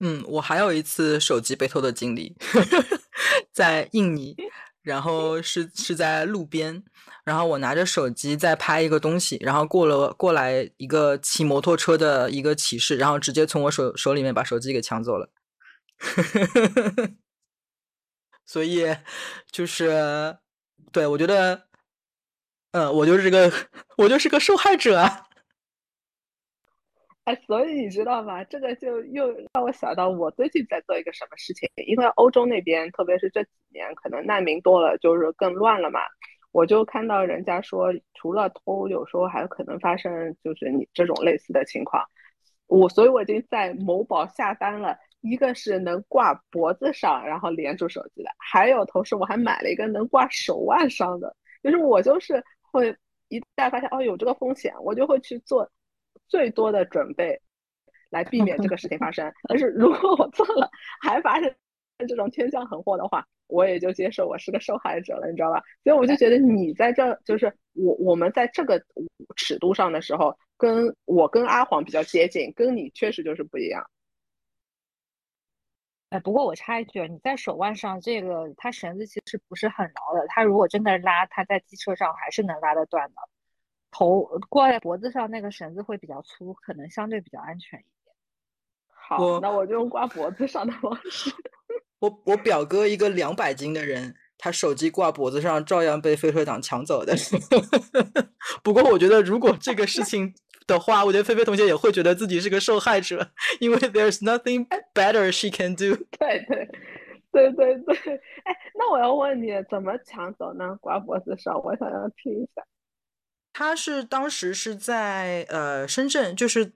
[0.00, 2.36] 嗯，我还有一次手机被偷的经历，
[3.52, 4.36] 在印尼，
[4.82, 6.82] 然后是是在路边，
[7.24, 15.30] 然后我拿着手机在拍一个东西，然后过了过来一个骑摩托车的一个骑士，然后直接从我手手里面把手机给抢走了。
[18.46, 18.84] 所以
[19.50, 20.36] 就是。
[20.92, 21.66] 对，我觉得，
[22.70, 23.50] 嗯，我就是个，
[23.98, 25.26] 我就是个受害者啊！
[27.24, 28.44] 哎，所以你知道吗？
[28.44, 31.68] 这个就又让我想到我最近在做一个什么事情。
[31.86, 36.00] 因为欧洲那边，特别是这几年，可能难民多了，就是更乱了嘛。
[36.52, 42.04] 我就看到人家说，除了偷，有时候还可能发生就是你这种类似的情况。
[42.66, 44.96] 我，所以我已经在某宝下单了。
[45.20, 51.34] 一个是能挂脖子上，然后连住手机的，还有同时我还买了一个能挂手腕上的。
[51.62, 52.94] 就是我就是会
[53.28, 55.66] 一旦发现哦有这个风险，我就会去做
[56.28, 57.40] 最多的准备，
[58.10, 59.32] 来避免这个事情发生。
[59.48, 61.54] 但是如果我做了还发生
[62.08, 65.62] 这种天降横祸的话，我也就接受我是个受害者了，你知道吧？
[65.84, 68.82] 所以我就觉得你在这就是我我们在这个
[69.36, 73.88] 尺度上的时候，跟我跟阿黄比较接近，跟你确实就是不一样。
[76.10, 80.26] 哎，不过我插一句，你在手腕上这个，它绳子其实不是很牢的。
[80.28, 83.14] 它如果真的拉，它在机车上还是能拉得断的。
[83.96, 88.14] 头挂在脖子上那个绳子会比较粗，可能相对比较安全一点。
[88.88, 91.30] 好，那我就用挂脖子上的方式。
[92.00, 97.14] 我我表哥一个两百斤的人，他手机挂脖子上照样被飞车党抢走的。
[98.64, 100.34] 不过我觉得，如果这个事情。
[100.66, 103.30] 的话，我觉得菲菲同学也会觉得自己是个受害者，
[103.60, 105.94] 因为 there's nothing better she can do。
[106.18, 106.66] 对对
[107.30, 107.94] 对对对，
[108.44, 110.74] 哎，那我要问你，怎么抢走呢？
[110.80, 112.62] 挂脖子上，我想要听一下。
[113.54, 116.70] 他是当时是在呃深圳，就是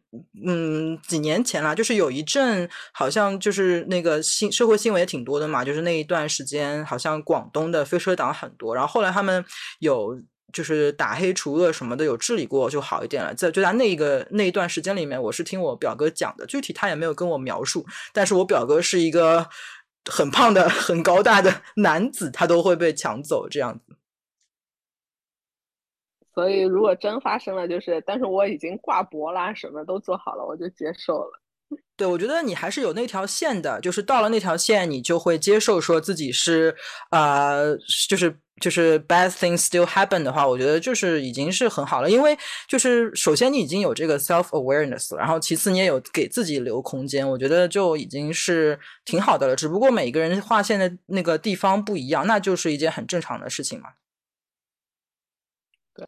[0.47, 9.45] 嗯几年前啦，就是有一阵好像就是那个新社会新闻也挺多的嘛，就是那一段时间好像广东的飞车党很多，然后后来他们
[9.81, 10.19] 有。
[10.51, 13.35] 就是打黑除恶什么的有治理过就好一点了。
[13.35, 19.47] 在就在那个那一段时间里面，我是听我表哥讲的，具体他也没有跟我描述，但是我表哥是一个
[20.11, 23.88] 很胖的、很高大的男子，他都会被抢走这样子。
[26.39, 31.33] 所以如果真发生了，就是但是我已经挂脖啦，什么都做好了，我就接受了。
[31.97, 36.73] 对，我觉得你还是有那条线的，就是到了那条线，你就会接受说自己是，
[37.11, 37.77] 呃，
[38.09, 49.57] 就是就是 bad things still happen 的话，我觉得就是已经是很好了，因为就是首先你已经有这个 self awareness，了然后其次你也有给自己留空间，我觉得就已经是挺好的了。
[49.57, 53.89] 只不过每个人划线的那个地方不一样，那就是一件很正常的事情嘛。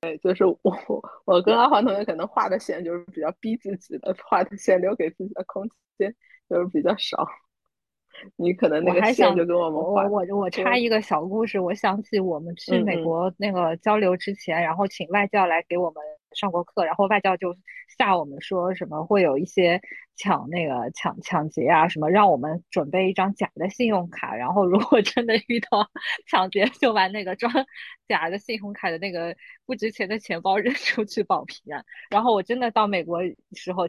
[0.00, 0.58] 对，就是我
[1.26, 5.68] 我跟阿华同学可能画的线就是比较逼自己的， 画的线留给自己的空
[5.98, 6.14] 间
[6.48, 7.26] 就是比较少。
[8.36, 10.06] 你可能那个线就跟我们画。
[10.06, 17.56] 我我我插一个小故事，我想起我们去美国那个交流之前，然后请外教来给我们上过课，然后外教就
[17.98, 19.80] 吓我们说什么会有一些
[20.16, 25.88] 抢那个抢抢劫啊什么，让我们准备一张假的信用卡，然后如果真的遇到
[26.26, 27.52] 抢劫，就把那个装
[28.08, 31.84] 假的信用卡的那个不值钱的钱包扔出去保平安。
[32.10, 33.20] 然后我真的到美国
[33.54, 33.86] 时候，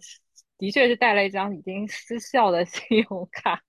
[0.58, 3.62] 的确是带了一张已经失效的信用卡。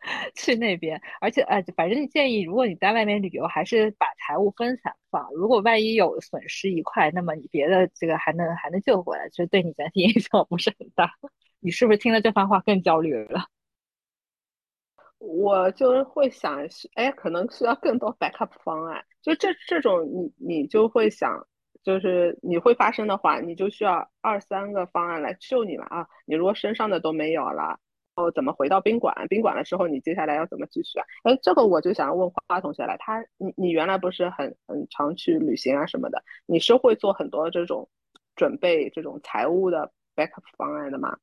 [0.34, 5.28] 去那边，而且呃，反正建议，如果你在外面旅游，还是把财务分散放。
[5.34, 11.12] 如果万一有损失一块，那么你别的这个还能还能救回来，就对你整体 影响不是很大。
[11.60, 13.46] 你是不是听了这番话更焦虑了？
[15.18, 19.04] 我就会想，哎，可能需要更多 backup 方案。
[19.20, 20.02] 就这这种，
[20.38, 21.46] 你你就会想，
[21.82, 26.06] 就是你会发生的话，你就需要二三个方案来救你了啊。
[26.24, 27.78] 你如果身上的都没有了。
[28.14, 29.14] 后怎么回到宾馆？
[29.28, 31.04] 宾馆的时候，你接下来要怎么继续啊？
[31.24, 32.96] 哎，这个我就想问花花同学了。
[32.98, 36.22] 他，你你原来不是很很常去旅行啊什么的？
[36.46, 37.88] 你是会做很多这种
[38.36, 41.16] 准备这种财务的 backup 方案的吗？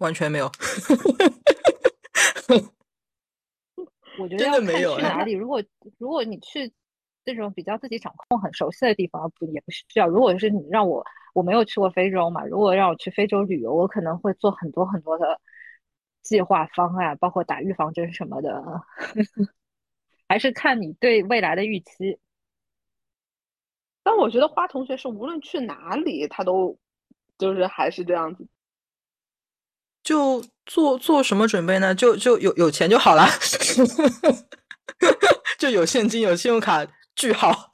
[0.00, 0.50] 完全没有。
[4.18, 5.32] 我觉得没有去哪里。
[5.32, 5.62] 如果
[5.98, 6.72] 如果你去
[7.24, 10.06] 这种比较自己掌控很熟悉的地方，不也不需要。
[10.06, 15.40] 如果是你让我，我没有去过非洲嘛，如果让我去非洲旅游，我可能会做很多很多的。
[16.24, 18.82] 计划方案包括打预防针什么的，
[20.26, 22.18] 还是看你对未来的预期。
[24.02, 26.76] 但我觉得花同学是无论去哪里，他都
[27.38, 28.46] 就是还是这样子。
[30.02, 31.94] 就做做什么准备呢？
[31.94, 33.24] 就就有有钱就好了，
[35.58, 37.72] 就有现金有信用卡句号。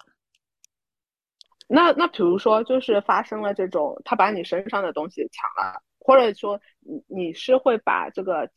[1.67, 5.83] 那那比如说，就是发生了这种，他把你身上的东西抢了。
[6.11, 8.51] 或者说，你你是会把这个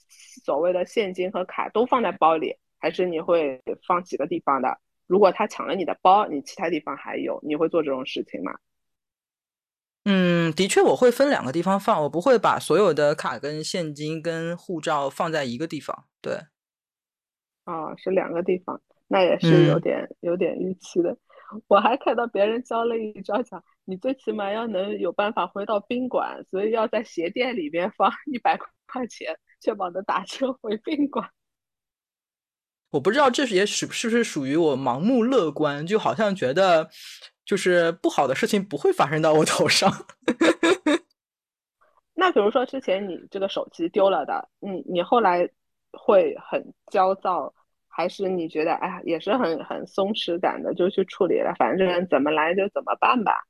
[0.43, 4.79] 所谓的现金和卡都放在包里，还是你会放几个地方的？
[5.05, 8.53] 如果他抢了你的包，你其他地方还有，你会做这种事情吗？
[10.05, 16.05] 嗯，的确，我会分两个地方放，我不会把所有的卡跟现金跟护照放在一个地方。
[16.21, 16.33] 对，
[17.65, 21.15] 哦，是两个地方，那也是有点有点预期的。
[21.69, 28.57] 我还看到别人交了一张，讲你最起码要能有办法回到宾馆，所以要在鞋垫里面放一百
[28.87, 31.29] 块钱，确保能打车回宾馆。
[32.91, 36.89] 我不知道这是也是是不是属于我盲目乐观，就好像觉得
[37.43, 39.91] 就是不好的事情不会发生到我头上。
[42.15, 45.49] 那比如说之前你这个手机丢了的，你你后来
[45.91, 47.53] 会很焦躁。
[47.95, 53.45] 还是你觉得，哎呀，也是很很松弛感的，就去处理了，反正怎么来就怎么办吧。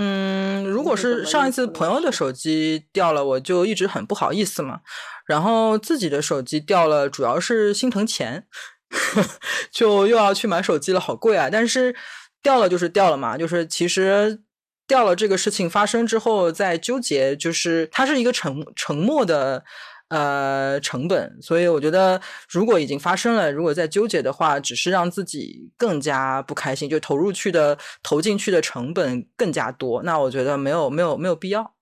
[0.00, 4.78] 嗯，如果是上一次朋友的手机掉了，我就一直很不好意思嘛。
[5.26, 8.46] 然后自己的手机掉了，主要是心疼钱，
[9.72, 11.48] 就又要去买手机了，好贵啊！
[11.50, 11.96] 但是
[12.40, 14.40] 掉了就是掉了嘛，就是其实
[14.86, 19.64] 掉了这个事情发生之后再纠结，就是它是一个沉沉默的。
[20.08, 31.74] 呃，成本，所以我觉得，如果已经发生了，如果再纠结的话，只是让自己更加不开心，就投入去的、投进去的成本更加多，那我觉得没有、没有、没有必要。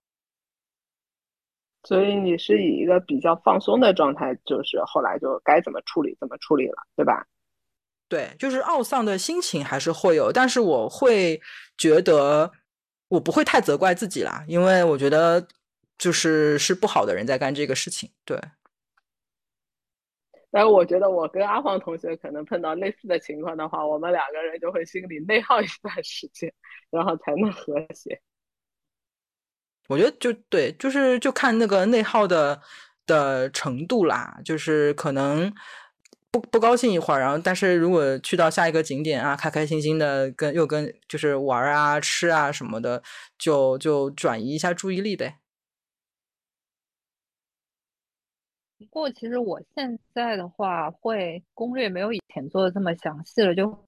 [1.85, 7.25] 所以你是以一个比较放松的状态，就是后来就该怎么处理怎么处理了，对吧？
[8.09, 11.41] 对，就是懊丧的心情还是会有，但是我会
[11.79, 12.51] 觉得
[13.07, 15.47] 我不会太责怪自己啦，因为我觉得。
[15.99, 18.41] 就是是不好的人在干这个事情，对。
[20.51, 26.53] 但是我觉得我跟阿黄同学可能碰到类似的情况的话，我们两个人就会心里内耗一段时间，
[26.91, 28.21] 然后才能和谐。
[29.89, 32.61] 我觉得就对，就是就看那个内耗的
[33.07, 35.53] 的程度啦，就是可能。
[36.29, 43.03] 不不高兴一会儿，然后但是如果去到下一个景点啊，开开心心的跟又跟就是玩啊、吃啊什么的，
[43.39, 45.39] 就就转移一下注意力呗。
[48.79, 53.87] 不过其实我现在的话，会攻略没有以前做的这么详细了，就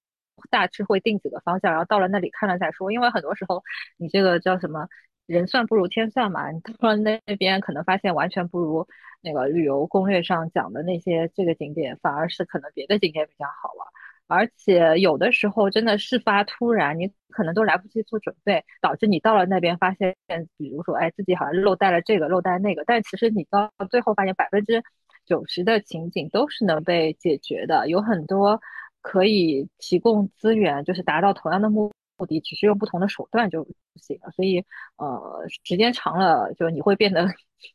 [0.51, 2.91] 大致会定几个方向，然后到了那里看了再说。
[2.93, 3.62] 因为很多时候
[3.97, 4.89] 你这个叫什么？
[5.26, 8.89] 人算不如天算嘛，你到了那边可能发现完全不如
[9.20, 13.86] 那个旅游攻略上讲的那些这个景点，反而是可能别的景点比较好玩。
[14.29, 20.14] 而且有的时候真的事发突然，你可能都来不及做准备，导致你到了那边发现，
[20.57, 24.83] 比如说哎自己好像漏带了这个漏带那个，但其实你到最后发现百分之
[25.26, 28.61] 九十的情景都是能被解决的，有很多
[29.03, 31.91] 可以提供资源，就是达到同样的目。
[32.20, 33.64] 目的只是用不同的手段就
[33.95, 34.64] 行了，所以
[34.97, 37.29] 呃，时间长了，就你会变得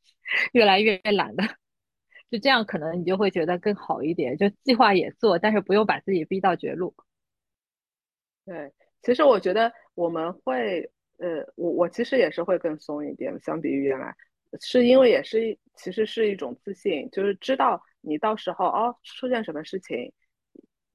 [0.52, 1.46] 越来越懒的，
[2.34, 6.92] 就这样可能你就会觉得更好一点，就计划也做，但是不用把自己逼到绝路。
[8.44, 8.74] 对，
[9.04, 10.82] 其实我觉得我们会，
[11.20, 14.16] 呃，我我其实也是会更松一点，相比于原来，
[14.60, 20.12] 是因为也是其实是一种自信，就是知道你到时候哦出现什么事情。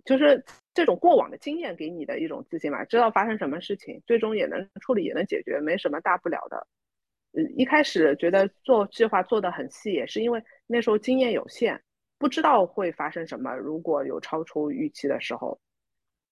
[0.05, 6.67] 就是这种过往的经验给你的一种自信嘛，知道发生什么事情，最终也能处理，也能解决，没什么大不了的。
[7.33, 11.81] 嗯，一开始觉得做计划做的很细，也是因为那时候经验有限，
[12.19, 13.55] 不知道会发生什么。
[13.55, 15.59] 如果有超出预期的时候，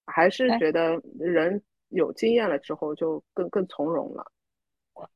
[0.07, 4.25] 还是觉得人有经验了之后就更更从容了。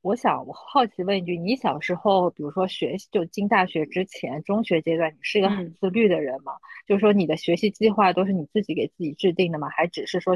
[0.02, 6.52] 我想，我好奇问一句，你小时候，比如说学习，就进大学之前，中学阶段，你是一个很自律的人吗？
[6.86, 9.70] 就是说，你的学习计划都是你自己给自己制定的吗？
[9.70, 10.34] 还只是说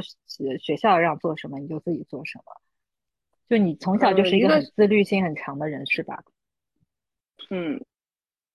[0.57, 2.45] 学校让做什么你就自己做什么？
[3.47, 6.23] 就你从小就是一个很自律性很强的人，是吧？
[7.51, 7.79] 嗯，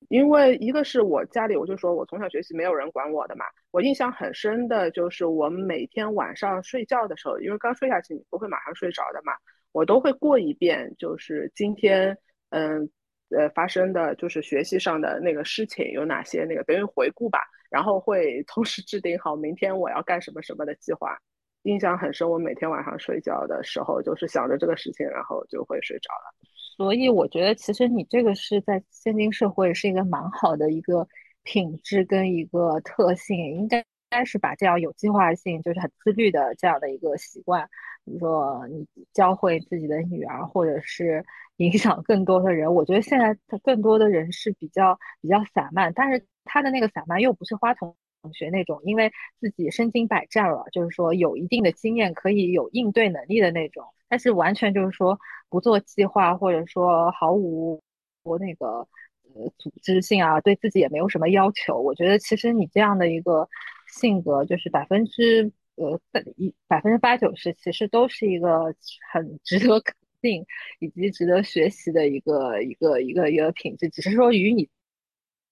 [0.09, 3.45] 因为一个是我家里，我就说我从小学习没有人管我的嘛。
[3.70, 9.32] 我印象很深的就是我每天晚上睡觉的时候，因为刚睡下去，你不会马上睡着的嘛。
[9.72, 12.18] 我都会过一遍，就是今天，
[12.49, 12.91] 嗯，
[13.28, 17.38] 呃，发生的就是学习上的那个事情有哪些，那个等于回顾吧，
[17.70, 21.16] 然后会同时制定好明天我要干什么什么的计划。
[21.62, 26.34] 印象很深，我每天晚上睡觉的时候就是想着这个事情，然后就会睡着了。
[26.76, 31.06] 所以我觉得，其实你这个是在现今社会是一个蛮好的一个
[31.42, 33.84] 品质跟一个特性，应该。
[34.12, 37.64] 应该是把这样有计划性，就是很自律的这样的一个习惯，
[38.04, 41.24] 比如说你教会自己的女儿，或者是
[41.58, 42.74] 影响更多的人。
[42.74, 47.94] 我觉得现在他更多的人是比较比较散漫，但是他的那个散漫又不是花童
[48.32, 53.84] 学那种，因为自己身经百战了，就是说有一定的经验，可以有应对能力的那种。
[54.08, 55.18] 但是完全就是说
[55.48, 57.82] 不做计划，或者说毫无
[58.22, 58.86] 我那个
[59.34, 61.80] 呃组织性啊，对自己也没有什么要求。
[61.80, 63.48] 我觉得其实你这样的一个。
[63.92, 66.00] 性格就是百分之呃
[66.36, 68.72] 一百分之八九十，其实都是一个
[69.12, 70.46] 很值得肯定
[70.78, 73.88] 以及值得学习的一个一个一个一个品质。
[73.88, 74.68] 只是说与你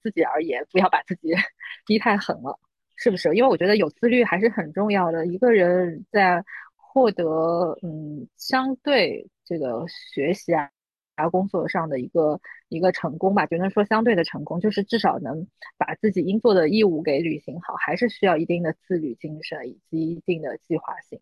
[0.02, 1.28] 自己而言，不要把自己
[1.86, 2.58] 逼太狠了，
[2.96, 3.34] 是不是？
[3.34, 5.26] 因为我觉得有自律还是很重要的。
[5.26, 6.44] 一个人在
[6.76, 10.70] 获得嗯相对这个学习啊。
[11.18, 21.20] 啊，工作上的一个一个成功吧，只能说相对的成功，就是至少能把自己应做的义务给履行好，还是需要一定的自律精神以及一定的计划性。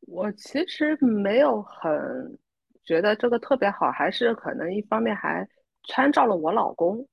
[0.00, 2.38] 我其实没有很
[2.86, 5.46] 觉得这个特别好，还是可能一方面还
[5.88, 7.06] 参照了我老公，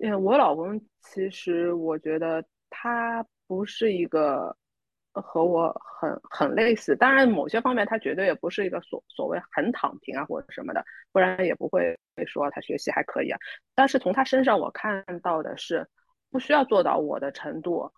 [0.00, 4.56] 嗯我老公其实我觉得他不是一个。
[5.12, 11.98] 和我很很类似，当然某些方面他绝对也不是一个所所谓很躺平啊或者什么的，不然也不会
[12.28, 13.36] 说他学习还可以啊。
[13.74, 15.84] 但是从他身上我看到的是，
[16.30, 17.90] 不需要做到我的程度，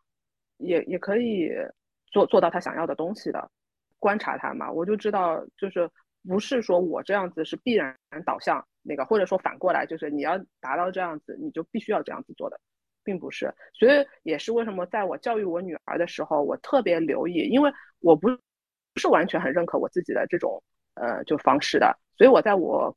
[0.57, 1.51] 也也可以
[2.07, 3.51] 做做到他想要的东西的。
[3.99, 5.91] 观察他嘛，我就知道，就是
[6.27, 12.61] 不是说我这样子是必然导向那个，或者说反过来就是你要达到这样子，你就必须要这样子做的。
[13.05, 17.69] 并不是，所以也是为什么在我教育我女儿的时候，我特别留意，因为
[17.99, 18.29] 我不
[18.95, 20.63] 不是完全很认可我自己的这种
[20.95, 22.95] 呃就方式的，所以我在我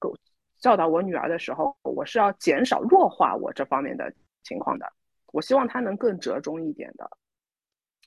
[0.59, 4.13] 教导我女儿的时候，我是要减少弱化我这方面的
[4.43, 4.85] 情况的，
[5.33, 7.09] 我希望她能更折中一点的。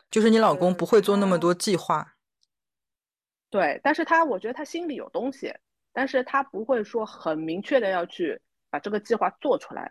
[0.09, 2.14] 就是你老公不会做那么多计划，
[3.51, 5.55] 对，但是他我觉得他心里有东西，
[5.92, 8.38] 但是他不会说很明确的要去
[8.70, 9.90] 把这个计划做出来。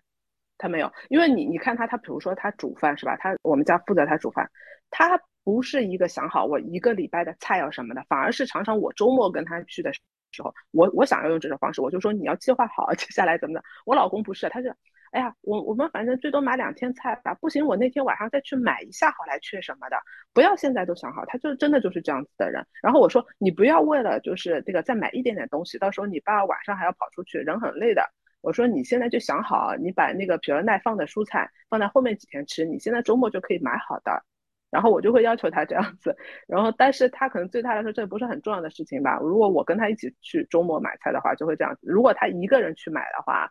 [0.59, 3.15] 他没有，因为你你看他，他比如说他煮饭是吧？
[3.17, 4.49] 他我们家负责他煮饭，
[4.89, 10.01] 他不是一个想好我一个礼拜的菜要什么的，反而是常常我周末跟他去的时
[10.41, 13.63] 候，我我想要用这种方式，我就说你要计划好 接下来怎么的。
[13.85, 14.75] 我老公不是，他是
[15.11, 19.97] 哎呀，我我们反正最多买两天菜吧，不行，我那天晚上再去买一下好来缺什么的，
[20.33, 21.25] 不要现在都想好。
[21.25, 22.65] 他就真的就是这样子的人。
[22.81, 28.03] 然后我说，你不要为了就是这个再买一点点东西，到时候你爸晚上还要跑出去，人很累的。
[28.41, 34.23] 我说你现在就想好，你把那个比如耐放的蔬菜放在后面几天吃，你现在周末就可以买好的。
[34.69, 36.13] 然后我就会要求他这样子，
[36.45, 39.17] 然后但是他可能对他来说这不是很重要的事情吧。
[39.21, 41.79] 如果我跟他一起去周末买菜的话，就会这样子。
[41.83, 43.49] 如果他一个人去买的话，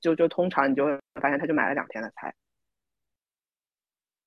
[0.00, 2.34] 就就通常你就会发现他就买了两天的菜。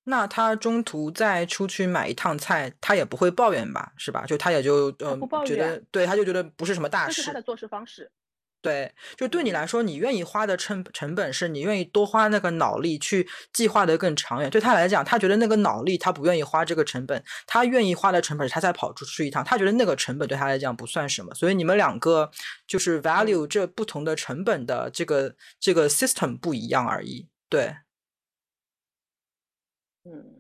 [0.08, 3.92] 那他中途再出去买一趟菜，他也不会抱怨吧？
[3.98, 4.24] 是吧？
[4.26, 7.16] 就他也就呃觉得对，他就觉得不是什么大事。
[7.16, 8.12] 这是他的做事方式。
[8.66, 14.50] 对，就对你来说，你愿意花的成成本是你愿意多花那个脑力去计划的更长远。
[14.50, 21.32] 对他来讲，他觉得那个脑力他不愿意花这个成本，他愿意花的成本是他再跑出去一趟，他觉得那个成本对他来讲不算什么。
[21.36, 22.32] 所以你们两个
[22.66, 27.28] 就是 value 这不同的成本的这个这个 system 不一样而已。
[27.48, 27.76] 对，
[30.04, 30.35] 嗯。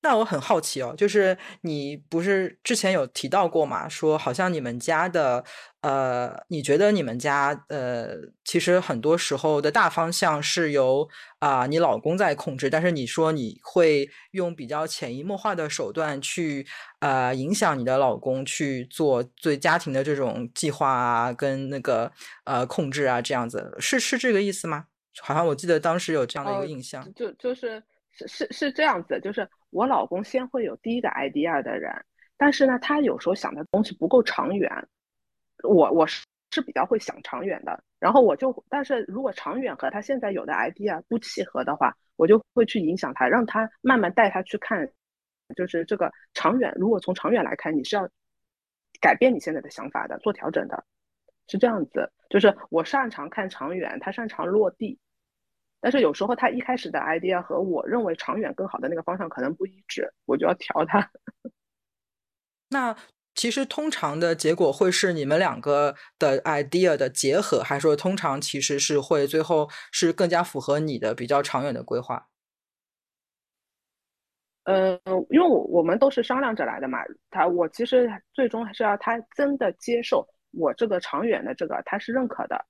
[0.00, 3.88] 那我很好奇哦，就是你不是之前有提到过嘛？
[3.88, 5.44] 说好像你们家的，
[5.80, 11.08] 呃，你觉得你们家，呃，其实很多时候的大方向是由
[11.38, 16.66] 啊你老公在控制，但是你说你会用比较潜移默化的手段去，
[17.00, 22.10] 呃，影响你的老公去做对家庭的这种计划啊，跟那个
[22.44, 24.86] 呃控制啊，这样子是是这个意思吗？
[25.20, 27.82] 好像我记得当时有这样的一个印象，就就是。
[28.16, 29.44] 是是是这样子，就是
[29.74, 31.92] 我老公先会有第一个 idea 的人，
[32.36, 34.70] 但是呢，他有时候想的东西不够长远。
[35.64, 44.88] 我我是是比较会想长远的，然后我就，但是如果长远和他现在有的 idea 不契合的话，我就会去影响他，让他慢慢带他去看，
[45.56, 46.72] 就是这个长远。
[46.76, 48.08] 如果从长远来看，你是要
[49.00, 50.84] 改变你现在的想法的，做调整的，
[51.48, 52.12] 是这样子。
[52.30, 55.00] 就是我擅长看长远，他擅长落地。
[55.84, 61.10] 但是有时候他一开始的 idea 和我认为长远更好的那个方向可能不一致，我就要调他。
[62.72, 62.96] 那
[63.34, 72.28] 其实通常的结果会是你们两个的 idea 的结合，还是说通常其实是会最后是更加符合你的比较长远的规划？
[74.64, 82.64] 呃，因为我我们都是商量着来的嘛，他我其实最终还是要他真的接受我这个长远的这个，他是认可的。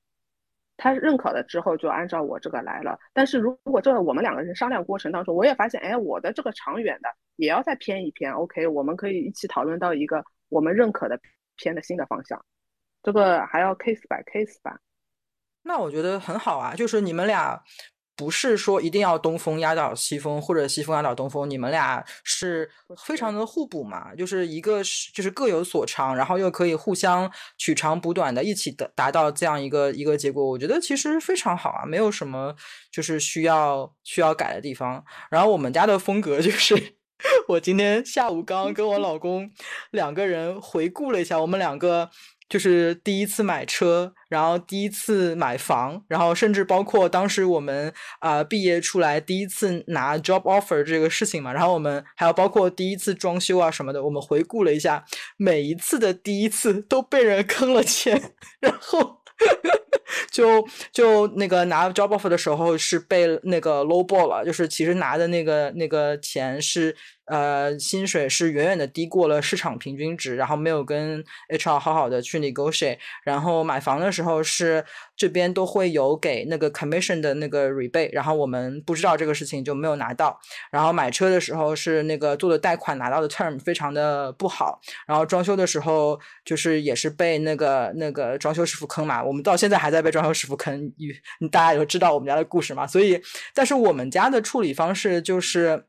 [0.77, 2.99] 他认可了之后，就按照我这个来了。
[3.13, 8.33] 但是如果这我们两个人商量过程当中，我也发现，哎，我的这个长远的也要再偏一偏。
[8.33, 11.19] OK，我们可以一起讨论到一个我们认可的
[11.57, 12.45] 偏的新的方向。
[13.03, 14.79] 这个还要 case by case 吧。
[15.63, 17.63] 那我觉得很好啊，就是你们俩。
[18.17, 22.71] 不是说一定要东风压倒西风，或者西风压倒东风，你们俩是
[23.05, 32.55] 非常的互补嘛，就是一个是就是各有所长，然后又可以互相取长补短的，一起的达到这样一个一个结果，我觉得其实非常好啊，没有什么
[32.93, 35.05] 就是需要需要改的地方。
[35.31, 36.97] 然后我们家的风格就是，
[37.49, 39.51] 我今天下午刚跟我老公
[39.91, 42.11] 两个人回顾了一下，我们两个。
[42.49, 55.05] 就是第一次买车，然后第一次买房，然后甚至包括当时我们啊毕业出来第一次拿 job offer 这个事情嘛，然后我们还有包括第一次装修啊什么的，我们回顾了一下，
[55.37, 59.19] 每一次的第一次都被人坑了钱，然后
[60.31, 66.95] 就就那个拿 job offer 的时候是被那个 low ball 了，就是其实拿的那个那个钱是。
[67.27, 74.85] 呃，薪水是远远的低过了市场平均值，然后没有跟 HR 好好的去 negotiate，然后买房的时候是
[75.17, 80.39] 这边都会有给那个 commission 的那个 rebate，然后我们不知道这个事情就没有拿到，
[80.71, 90.93] 然后买车的时候是那个做的贷款拿到的 term 非常的不好，然后装修的时候就是也是被那个那个装修师傅坑嘛，我们到现在还在被装修师傅坑，
[91.51, 92.87] 大家都知道我们家的故事嘛？
[92.87, 93.19] 所以，
[93.55, 95.87] 但是我们家的处理方式就是。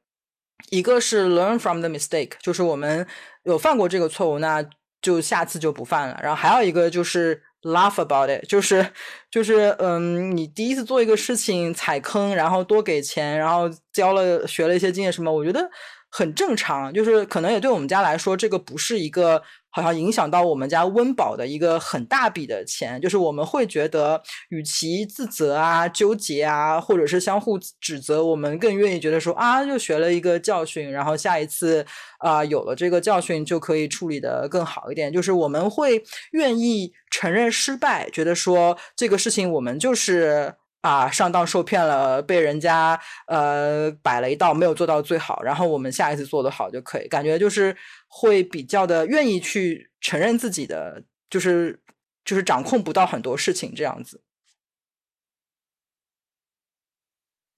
[0.69, 3.05] 一个是 learn from the mistake，就是我们
[3.43, 4.63] 有犯过这个错误，那
[5.01, 6.19] 就下次就不犯了。
[6.21, 8.87] 然后还有一个就是 laugh about it，就是
[9.29, 15.69] 就是嗯，你第一次做一个事情踩坑，然后多给钱，然后交了学了一些经验什么，我觉得
[16.15, 16.93] 很正常。
[16.93, 19.41] 就是可能也对我们家来说，这个不是一个。
[19.75, 31.85] 好像影响到我们家温饱的一个很大笔的钱，就是我们会觉得，与其自责啊、纠结啊，或者是相互指责，我们更愿意觉得说啊，又学了一个教训，然后下一次
[32.19, 35.11] 啊有了这个教训就可以处理的更好一点。
[35.11, 36.01] 就是我们会
[36.31, 40.55] 愿意承认失败，觉得说这个事情我们就是
[40.85, 45.41] 啊，上当受骗了，被人家呃摆了一道，没有做到最好。
[45.41, 47.75] 然后我们下一次做的好就可以，感觉就是
[48.07, 51.81] 会比较的愿意去承认自己的，就是
[52.23, 53.73] 就是掌控不到很多事情。
[53.73, 54.21] 这样子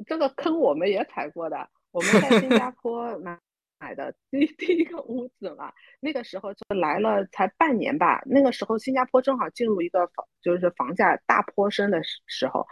[0.05, 3.37] 这个坑我们也踩过的，我们在新加坡买。
[3.79, 8.21] 买的第 第一个屋子嘛，那个时候就来了才半年吧。
[8.25, 12.65] 那个时候新加坡正好进入一个房就是房价大坡升的时时候。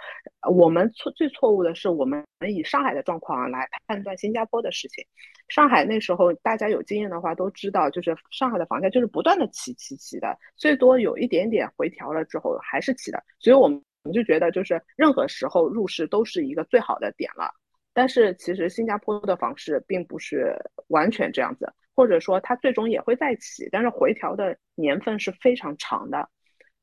[0.49, 5.06] 我们错最错误的是，我们以上海的状况来判断新加坡的事情。
[5.47, 13.24] 上海那时候大家有经验的话都知道，就是上海的房价就是不断的起起起的，最多有一点点回调了之后还是起的。
[13.39, 17.51] 所以我们我们就觉得就是任何时候入市都是一个最好的点了。
[17.96, 20.54] 但是其实新加坡的房市并不是
[20.89, 26.30] 完全这样子，或者说它最终也会再起，但是回调的年份是非常长的，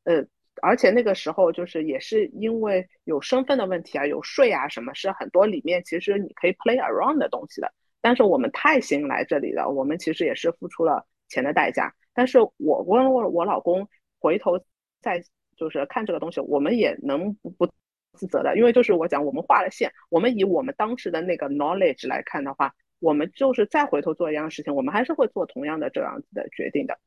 [0.04, 0.24] 呃，
[0.62, 7.70] 而且那个时候就是也是因为有身份的问题啊，有税啊什么，是很多里面其实你可以 play around 的东西的。
[8.00, 11.94] 但是我们太新来这里了，我们其实也是付出了钱的代价。
[12.14, 13.86] 但是我跟我我老公
[14.18, 14.58] 回头
[15.02, 15.22] 再
[15.58, 17.70] 就是看这个东西，我们也能不不。
[18.12, 26.98] 自责的，因为就是我讲，我们画了线，我们以我们当时的那个 knowledge 来看的话，我们就是再回头做一样事情，我们还是会做同样的这样子的决定的，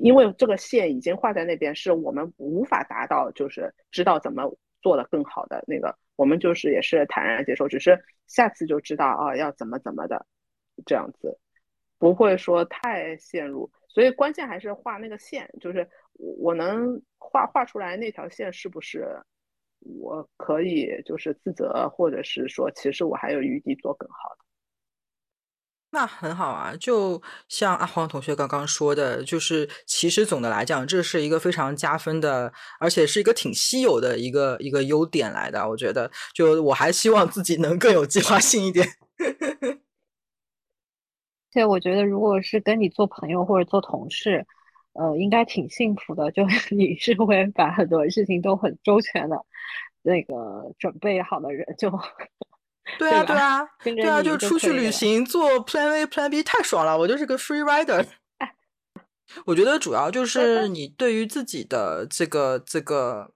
[0.00, 10.26] 因为这个线已经画在那边，是我们无法达到，就是知道怎么做的更好的那个，我们就是也是坦然接受，只是下次就知道啊要怎么怎么的
[10.84, 11.38] 这样子，
[11.98, 19.18] 不会说太陷入，所以关键还是画那个线，就是我能画画出来那条线是不是？
[19.80, 24.44] 我可以就是自责，或者是说，其实我还有余地做更好的。
[25.90, 35.66] 那很好啊，就像阿黄同学刚刚说的，就是其实总的来讲，这是一个非常加分的，而且是一个挺稀有的一个一个优点来的。
[35.66, 38.86] 我觉得，就我还希望自己能更有计划性一点。
[41.52, 44.46] 对我觉得，如果是跟你做朋友或者做同事，
[44.98, 49.36] 呃，应该挺幸福的，就 你是会把很多事情都很周全的。
[50.02, 51.90] 那个准备好的人就，
[52.98, 58.06] 对啊对啊对啊，就出去旅行做 Plan A Plan B 太爽了，我就是个 Free Rider。
[59.46, 63.32] 我觉得主要就是你对于自己的这个这个。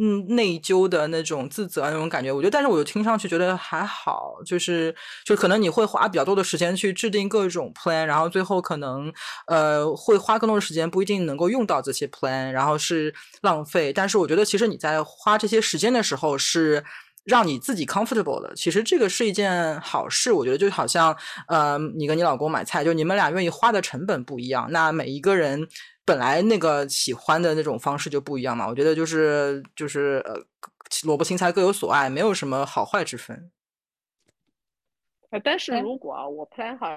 [0.00, 4.94] 嗯，内疚的那种自责那种感觉，我觉得，但是我又听上去觉得还好，就是
[5.24, 9.12] 就可能你会花比较多的时间去制定各种 plan，然后最后可能
[9.46, 13.92] 呃会花更多的时间，不一定能够用到这些 plan，然后是浪费。
[13.92, 16.84] 但是我觉得，其实你在花这些时间的时候，是
[17.24, 18.52] 让你自己 comfortable 的。
[18.56, 20.32] 其实这个是一件好事。
[20.32, 21.16] 我觉得就好像
[21.48, 25.68] 呃，你跟你老公买菜，就你们俩愿意花的成本不一样，那每一个人。
[26.04, 30.34] 本来那个喜欢的那种方式就不一样嘛，我觉得就是就是呃，
[31.04, 33.50] 萝卜青菜各有所爱，没有什么好坏之分。
[35.42, 36.96] 但是如果我 plan 好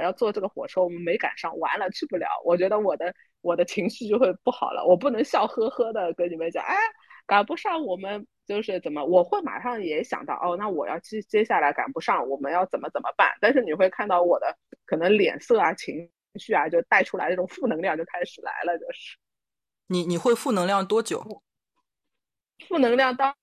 [0.00, 4.84] 要坐这个火车，我们没赶上，完了去不了，我觉得我的我的情绪就会不好了。
[4.84, 6.76] 我不能笑呵呵的跟你们讲，哎，
[7.26, 9.04] 赶不上，我们就是怎么？
[9.04, 13.36] 我会马上也想到，哦，那我要接接下来赶不上，我们要怎么怎么办？
[13.40, 16.08] 但是你会看到我的可能脸色啊情。
[16.38, 19.16] 绪啊，就带出来那种负能量就开始来了，就是
[19.88, 21.42] 你你会负能量多久？
[22.68, 23.34] 负能量到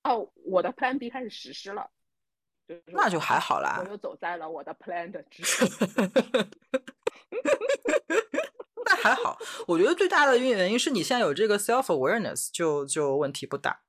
[0.44, 1.88] 我的 Plan B 开始实施了，
[2.86, 3.80] 那就还好啦。
[3.84, 5.68] 我又走在了我的 Plan 的之上。
[8.84, 13.80] 那还好，我觉得最大的原因是你现在有这个 self awareness，就就问题不大。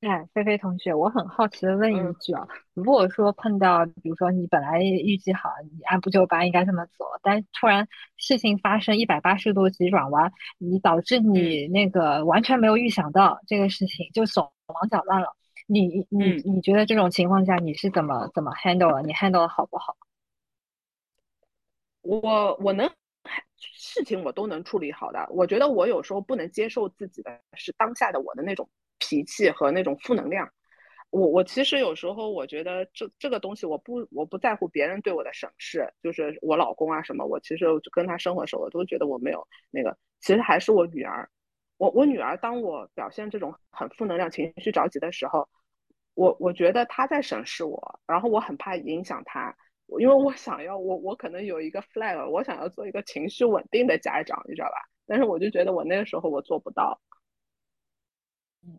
[0.00, 7.86] 哎，菲菲同学，我很好奇的问一句啊，如果说碰到，比如说你本来预计好你按部就班应该这么走，但突然
[8.16, 15.36] 事情发生一百八十度急转弯，你导致你那个完全没有预想到这个事情，就手忙脚乱了。
[15.66, 19.02] 你你你觉得这种情况下你是怎么怎么 handle？
[19.02, 19.94] 你 handle 的好不好？
[22.00, 22.90] 我我能
[23.58, 25.26] 事情我都能处理好的。
[25.28, 28.66] 我觉得我有时候不能接受自己的是当下的我的那种。
[29.00, 30.48] 脾气和那种负能量，
[31.10, 41.28] 我我其实有时候我觉得这这个东西我不我不在乎别人对我的审视，就是我老公啊什么，我其实跟他生活的时候，我都觉得我没有那个，其实还是我女儿，
[41.78, 45.48] 我我女儿当我表现这种很负能量、情绪着急的时候，
[46.14, 49.52] 我我觉得她在审视我，然后我很怕影响她，
[49.98, 54.76] 因为我想要我我可能有一个 flag，我想要做一个情绪稳定的家长，你知道吧？
[55.06, 57.00] 但是我就觉得我那个时候我做不到。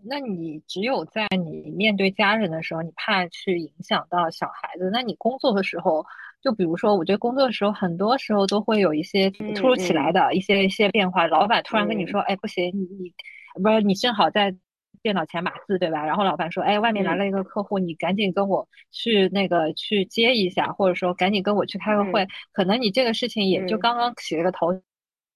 [0.04, 4.90] 那你只有在你面对家人的时候，你怕去影响到小孩子。
[4.92, 6.06] 那你工作的时候，
[6.42, 11.28] 就比如说，我觉得工作的时候，很多时候都会有一些突如其来的一些一些变化。
[11.28, 13.14] 老板突然跟你说：“哎，不行，你你
[13.62, 14.56] 不是你正好在
[15.02, 24.68] 电脑前码字，对吧？”然后老板说：“哎，外面来了一个客户，你赶紧跟我去那个去接一下，或者说赶紧跟我去开个会。”可能你这个事情也就刚刚起了个头，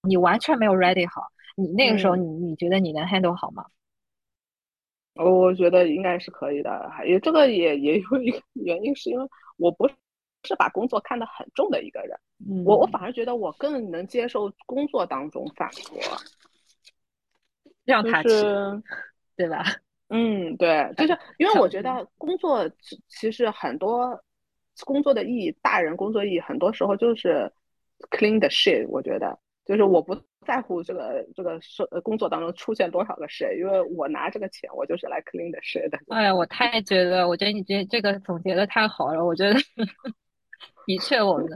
[0.07, 1.23] 你完全没有 ready 好。
[1.55, 3.65] 你那个时候，你你觉得你能 handle 好吗？
[5.16, 12.20] 我觉得应该是可以的，也这个也也有一个 原因，是因为我不是把工作看得很重的一个人，
[12.66, 15.99] 我我反而觉得我更能接受工作当中反驳，
[17.86, 18.84] 让他吃，
[19.36, 19.63] 对吧？
[20.09, 22.70] 嗯，对，就是因为我觉得工作
[23.07, 24.22] 其实很多
[24.84, 27.51] 工作的意义，大人工作意义很多时候就是
[28.11, 28.86] clean the shit。
[28.88, 35.97] 我觉得就是我不在乎这个这个是工作当中出现多少个 shit，因为我拿这个钱，我就是来 clean the shit 的。
[36.09, 39.25] 哎呀，我太觉得，我觉得你这这个总结的太好了。
[39.25, 39.53] 我觉得
[40.85, 41.47] 的确，我们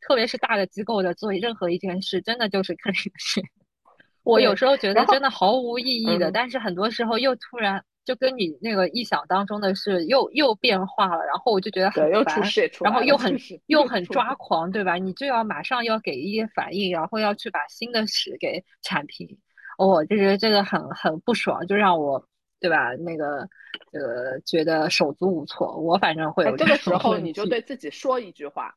[0.00, 3.44] 特别是大的机构的做任何一件事，真的就是 clean the shit。
[4.24, 12.42] 我有时候觉得真的毫无意义的，但是很多时候又突然就跟你那个臆想当中的是又又变化了，然后我就觉得很烦，
[12.82, 13.36] 然后 又很
[13.66, 14.96] 又很抓狂，对吧？
[14.96, 19.38] 你就要马上要给一些反应，然后要去把新的屎给铲平，
[19.78, 22.28] 我就觉得这个很很不爽，就让我
[22.60, 22.94] 对吧？
[22.96, 23.48] 那个
[23.92, 25.76] 呃，觉得手足无措。
[25.76, 28.74] 我反正会有这个时候，你就对自己说一句话：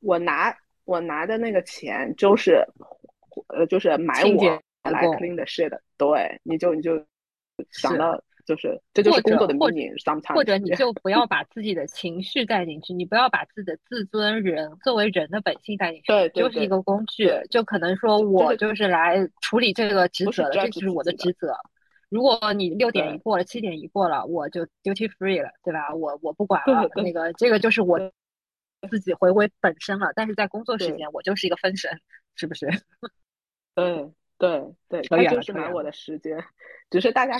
[0.00, 2.64] 我拿我拿的那个钱就是
[3.48, 4.60] 呃，就是买我。
[4.86, 7.04] 来 clean the shit，对，你就你就
[7.72, 9.90] 想到就是这就是工作的秘密。
[10.32, 16.06] 或者你就不要 把自己的情绪带进去，你不要把自己的自尊、人作为人的本性带进去。
[16.06, 21.54] 对，就是一个工具，就可能说我就是来处理这个职责的，这就是我的职责。
[22.08, 25.92] 如果你六点一过了，七点一过了，我就 duty free 了，对吧？
[25.92, 27.98] 我我不管了，那个这个就是我
[28.88, 30.12] 自己回归本身了。
[30.14, 32.00] 但是在工作时间，我就是一个分神，
[32.36, 32.66] 是不是？
[33.74, 34.08] 对。
[34.38, 36.36] 对对，他就是买我的时间，
[36.90, 37.38] 只是大家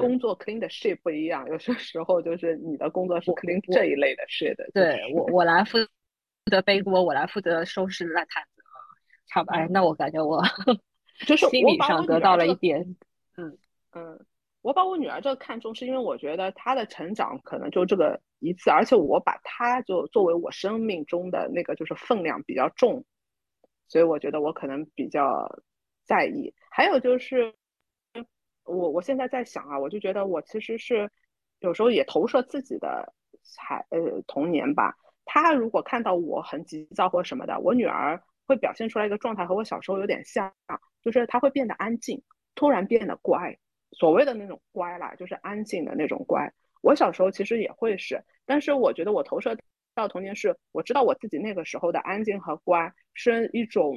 [0.00, 4.68] 工作 clean 的 shit 不一样，有些时候就是你的工作是 clean 这一类的 shit 的。
[4.72, 5.78] 对我我来负
[6.50, 8.62] 责背锅，我来负责收拾烂摊子。
[9.30, 10.42] 好吧，哎，那我感觉我
[11.26, 12.80] 就是心理上得到了一点，
[13.36, 13.58] 嗯
[13.94, 14.26] 嗯，
[14.62, 23.04] 我把我女儿这个看重，是因为我觉得她的成长可能就这个一次，而且我把她就作为我生命中的那个就是分量比较重，
[23.88, 25.60] 所以我觉得我可能比较。
[26.08, 27.52] 在意，还有就是，
[28.66, 31.10] 我我现在在想啊，我就觉得我其实是
[31.60, 33.12] 有时候也投射自己的
[33.56, 34.94] 孩呃童年吧。
[35.24, 40.52] 他如果看到我很急躁或什么的，我女儿会表现出来一个状态和我小时候有点像，
[41.02, 42.22] 就是她会变得安静，
[42.54, 43.56] 突然变得乖。
[43.92, 46.52] 所谓的那种乖啦，就是安静的那种乖。
[46.82, 49.56] 我小时候其实也会是，但是我觉得我投射
[49.94, 53.96] 到童年是，我知道我自己那个时候的安静和乖是一种。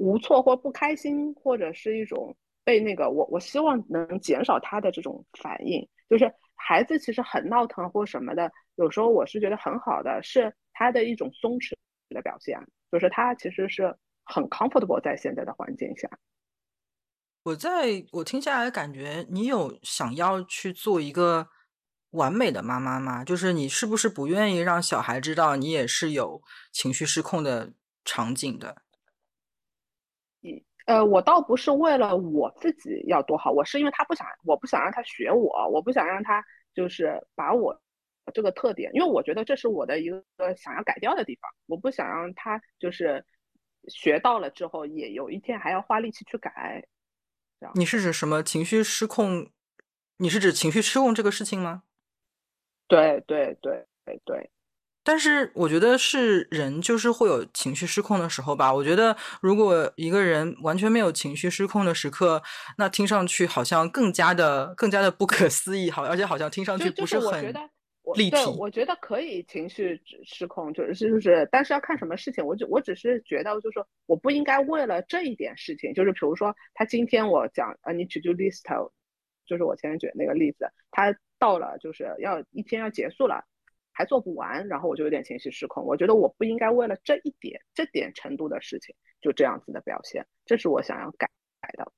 [0.00, 2.36] 无措或不开心，或者是一种
[2.68, 11.72] 被那个我我希望能减少他的这种反应，就是孩子其实很闹腾或什么的，有时候我是觉得很好的，是他的一种松弛
[12.10, 12.60] 的表现，
[12.92, 16.10] 就是他其实是很 comfortable 在现在的环境下。
[17.44, 21.48] 我在我听下来感觉，你有想要去做一个
[22.10, 23.24] 完美的妈妈吗？
[23.24, 27.72] 就是你是不是不愿意让小孩知道你也是有情绪失控的
[28.04, 28.82] 场景的？
[30.88, 37.78] 呃，我倒不是为了我自己要多好，我是因为他不想，我不想让他学我，我不想让他就是把我
[38.32, 43.22] 这个特点，因为我觉得这是我的一个想要改掉的地方，我不想让他就是
[43.88, 46.82] 学到了之后也有一天还要花力气去改。
[47.74, 49.50] 你是指什么情绪失控？
[50.16, 51.82] 你是指情绪失控这个事情吗？
[52.88, 54.50] 对对对对对。
[55.08, 58.70] 但是我觉得是人就是会有情绪失控的时候吧。
[58.70, 62.42] 我觉得如果一个人完全没有情绪失控的时刻，
[62.76, 67.42] 那听上去好像更加的更加的不可思议，好，而且好像听上去不是很
[68.16, 68.36] 立体。
[68.58, 72.44] 我觉得可以情绪失控，就是就是，但是要看什么事情。
[72.44, 78.60] 我就我只是觉得，就是说，我不应该为了这一点事情，就是比如说，他今天我讲呃，你 to do list，
[79.46, 83.42] 就是我前面举的那个例子，他到了就是要一天要结束了。
[83.98, 85.84] 还做不完，然后我就有点情绪失控。
[85.84, 91.28] 我觉得我不应该为了这一点、这点程度的事情就这样子的表现，这是我想要改
[91.60, 91.90] 改的。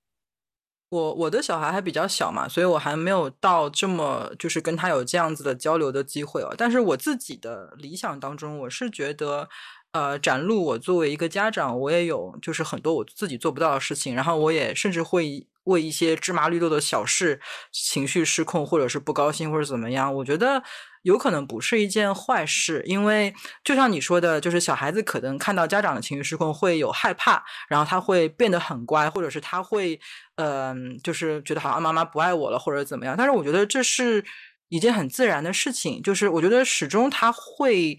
[0.88, 6.54] 我我的小孩还比较小嘛，所以我还没有到这么就是跟他有这样子的交流的机会哦。
[6.56, 9.46] 但是我自己的理想当中，我是觉得，
[9.92, 17.40] 呃，展露我作为一个家长，我也有就是很多我自己做不到的事情，然后我也甚至会为一些芝麻绿豆的小事
[17.72, 20.14] 情绪失控，或者是不高兴，或者怎么样。
[20.16, 20.62] 我觉得。
[21.02, 23.34] 有可能不是一件坏事，因为
[23.64, 29.98] 就像你说的，就是小孩子可能看到家长的情绪失控会有害怕，然后他会变得很乖，或者是他会，
[30.34, 33.14] 嗯，就是觉得好像妈妈不爱我了，或者怎么样。
[33.16, 34.22] 但是我觉得这是
[34.68, 37.96] 一件很自然的事情，就是我觉得始终他会，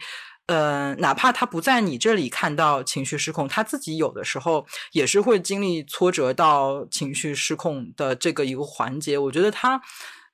[0.52, 9.18] 呃，哪怕他不在你这里看到情绪失控，他自己有的时候也是会经历挫折到情绪失控的这个一个环节。
[9.18, 9.82] 我觉得他，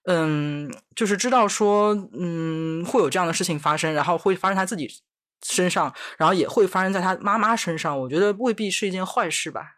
[0.06, 4.90] 嗯，就是知道说，嗯，会有这样的事情发生，然后会发生他自己
[5.46, 8.00] 身上，然后也会发生在他妈妈身上。
[8.00, 9.77] 我觉得未必是一件坏事吧。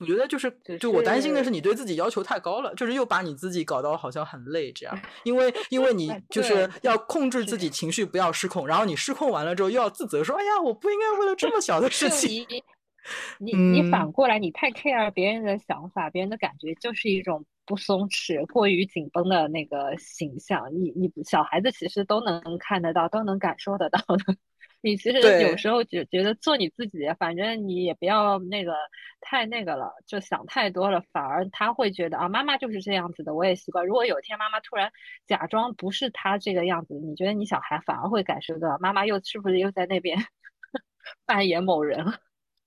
[0.00, 12.46] 我觉得就是，就我担心的是你对自己要求太高了，就是又把你自己搞到好像很累这样，因为因为你就是要控制自己情绪不要失控，然后你失控完了之后又要自责说，哎呀，我不应该为了这么小的事情。
[13.38, 20.68] 你 你反过来，你太 care 别人的想法，别人的感觉，就是一种不松弛、过于紧绷的那个形象。
[20.72, 24.36] 你你小孩子其实都能看得到，都能感受得到的。
[24.82, 28.74] 你其实有时候觉觉得做你自己，反正你也不要那个
[29.20, 33.86] 太那个了，就想太多了，反而他会觉得啊，妈妈就是这样子的，我也习惯。
[33.86, 34.90] 如果有一天妈妈突然
[35.26, 40.16] 假装不是他这个样子，你觉得你小孩反而会感受到妈妈又是不是又在那边
[41.26, 42.14] 扮演某人了？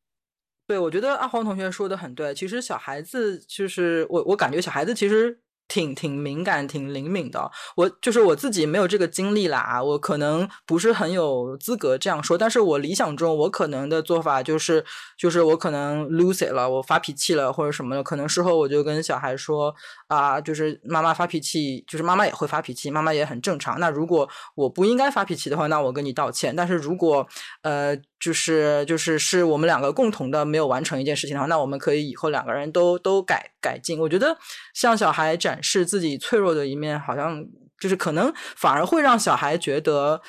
[0.68, 2.34] 对，我觉得阿黄同学说的很对。
[2.34, 5.40] 其实小孩子就是我，我感觉小孩子其实。
[5.74, 12.38] 挺挺敏感、挺灵敏的，我就是我自己没有这个经历啦，我可能不是很有资格这样说。
[12.38, 14.86] 但是我理想中，我可能的做法就是，
[15.18, 19.74] 就是我可能 lose 了，我发脾气了或者什么的，可能事后我就跟小孩说
[20.06, 23.80] 啊，就是妈妈发脾气，就是妈妈也会发脾气，妈妈也很正常。
[23.80, 26.56] 那如果我不应该发脾气的话，那我跟你道歉。
[26.56, 27.28] 但是如果
[27.64, 27.98] 呃。
[28.24, 34.00] 就是就是是我们两个共同的没有完成一件事情的话，那我们可以以后两个人都都改改进。
[34.00, 34.38] 我觉得
[34.74, 37.46] 向小孩展示自己脆弱的一面，好像
[37.80, 40.22] 就是可能反而会让小孩觉得。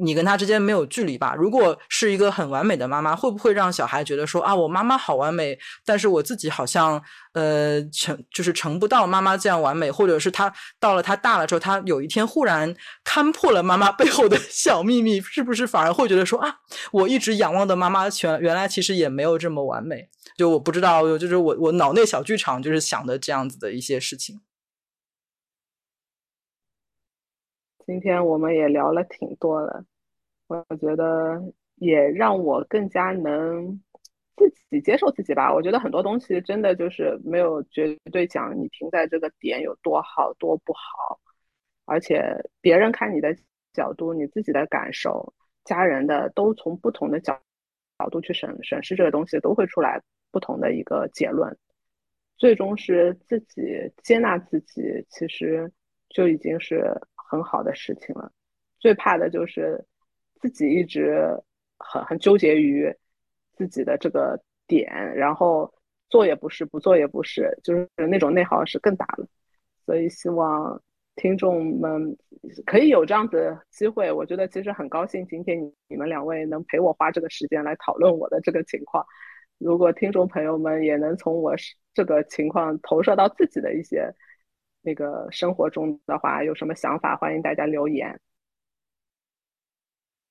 [0.00, 1.34] 你跟他之间没有距离吧？
[1.36, 16.54] 如果是一个很完美的妈妈，会不会让小孩觉得说啊，我妈妈好完美，但是我自己好像呃成就是成不到妈妈这样完美，或者是他到了他大了之后，他有一天忽然看破了妈妈背后的 小秘密，是不是反而会觉得说啊，
[16.92, 20.08] 我一直仰望的妈妈，全原来其实也没有这么完美？
[20.36, 24.40] 就我不知道，就是我我脑内小剧场就是想的这样子的一些事情。
[27.88, 29.82] 今天我们也聊了挺多的，
[30.46, 31.42] 我觉得
[31.76, 33.80] 也让我更加能
[34.36, 35.54] 自己接受自己吧。
[35.54, 41.18] 我觉得很多东西真的就是没有绝对讲你停在这个点有多好多不好，
[41.86, 42.22] 而且
[42.60, 43.34] 别人看你的
[43.72, 45.32] 角度、你自己的感受、
[45.64, 47.40] 家人的都从不同的角
[47.98, 49.98] 角度去审审视这个东西，都会出来
[50.30, 51.56] 不同的一个结论。
[52.36, 55.72] 最终是自己接纳自己，其实
[56.10, 56.84] 就已经是。
[57.28, 58.32] 很好的事情了，
[58.78, 59.84] 最怕的就是
[60.40, 61.38] 自己一直
[61.78, 62.90] 很很纠结于
[63.52, 65.70] 自己的这个点，然后
[66.08, 69.26] 做也不是，不做也不是，就是那种内耗是更大了。
[69.84, 70.80] 所以希望
[71.16, 72.16] 听众们
[72.64, 79.04] 可以有这样子机会，我觉得其实很高兴今天你们两位能陪我花这个时间来讨论我的这个情况。
[79.58, 81.54] 如果听众朋友们也能从我
[81.92, 84.10] 这个情况投射到自己的一些。
[84.88, 87.14] 那个生活中的话，有什么想法？
[87.14, 88.18] 欢迎大家留言。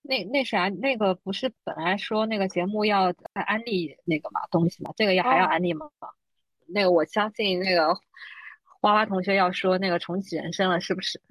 [0.01, 4.91] 那那啥，那个不是本来说那个节目要安利那个嘛东西嘛？
[4.97, 5.87] 这个要还要安利吗？
[6.65, 7.93] 那个我相信那个
[8.81, 11.21] 花花同学要说那个重启人生了，是不是？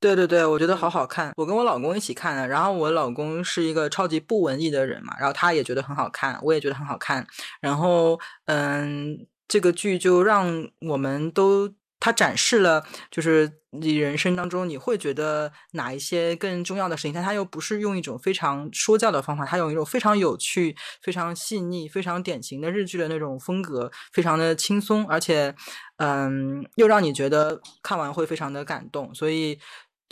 [0.00, 1.34] 对对对，我觉得好好看。
[1.36, 7.26] 我跟我老公一起看的，然后我老公是一个超级不文艺的人嘛，然后他也觉得很好看，我也觉得很好看。
[7.60, 11.74] 然后嗯，这个剧就让我们都。
[12.00, 25.54] 它展示了，就是你人生当中你会觉得哪一些更重要的事情，但它又不是用一种非常说教的方法，它用一种非常有趣、非常细腻、非常典型的日剧的那种风格，非常的轻松，而且，
[25.98, 29.14] 嗯，又让你觉得看完会非常的感动。
[29.14, 29.58] 所以，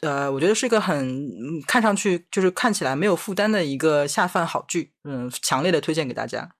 [0.02, 1.26] 呃，我觉得是一个很
[1.66, 6.57] 看上去就是看起来没有负担的一个下饭好剧，嗯，强烈的推荐给大家。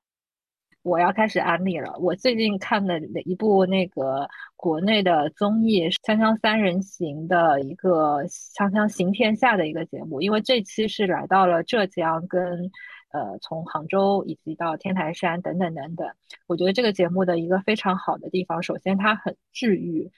[0.89, 1.95] 我要开始安利了。
[1.99, 4.27] 我最近看的一部那个
[4.57, 12.71] 国内的综艺《锵锵三人行》的一个《锵锵行天下》的一个节目，因为这期是来到了浙江，跟
[13.13, 16.09] 呃从杭州以及到天台山等等等等。
[16.47, 20.11] 我觉得这个节目的一个非常好的地方，首先它很治愈。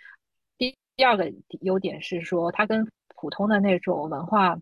[0.57, 4.57] 第第二个优点是说，它跟普通的那种文化。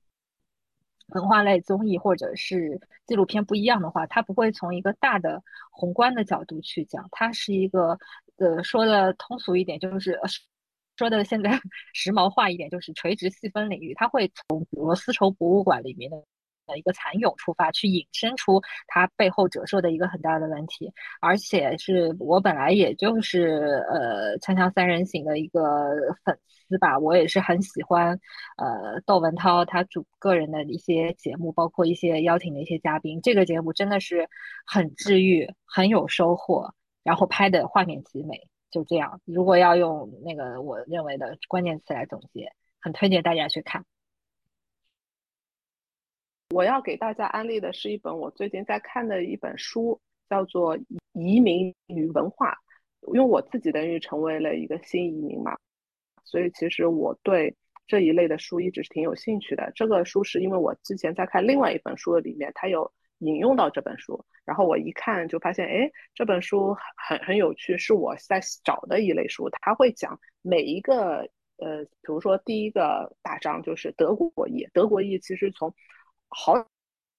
[1.09, 7.99] 文化类综艺或者是纪录片不一样的话，它不会从一个大的宏观的角度去讲，它是一个
[8.37, 10.19] 呃说的通俗一点，就是
[10.97, 11.51] 说的现在
[11.95, 13.95] 时髦化一点，就是垂直细分领域。
[13.95, 16.23] 它会从比如丝绸博物馆里面的
[16.69, 25.91] 的一个蚕蛹出发，去引申出它背后折射的一个很大的问题，而且是我本来也就是呃《锵锵三人行》的一个
[26.25, 26.39] 粉
[26.69, 28.21] 丝吧，我也是很喜欢
[28.57, 34.29] 呃窦文涛他主个人的一些节目，包括一些邀请的一些嘉宾，这个节目真的是
[34.67, 39.21] 很治愈，很有收获，然后拍的画面极美，就这样。
[39.25, 43.85] 如果要用那个我认为的关键词来总结，很推荐大家去看。
[46.55, 50.79] 我要给大家安利的是一本我最近在看的一本书，叫做
[51.13, 52.53] 《移民与文化》。
[53.15, 55.57] 因为我自己等于成为了一个新移民嘛，
[56.25, 57.55] 所以其实我对
[57.87, 59.71] 这一类的书一直是挺有兴趣的。
[59.75, 69.49] 这个书是因为我之前在看另外一本书的里面，它有引用到这本书，然后我一看就发现，哎，这本书很很有趣，是我在找的一类书。
[69.63, 71.29] 它会讲每一个
[71.59, 75.73] 呃，比如说第一个大章就是德国裔，德国裔其实从
[76.31, 76.55] 好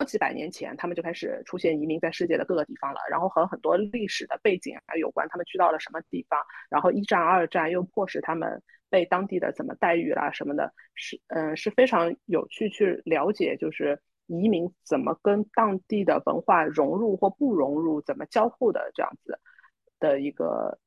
[0.05, 6.39] 几百年前，他们就开始出现移民在世界的各个地方了，然后和很多历史的背景啊有关，他们去到了什么地方，
[6.69, 19.37] 然后一战、二战又迫使他们被当地的怎么待遇啦什么的，是嗯是非常有趣去了解，就是移民怎么跟当地的文化融入或不融入，怎么交互的这样子
[19.99, 20.79] 的一个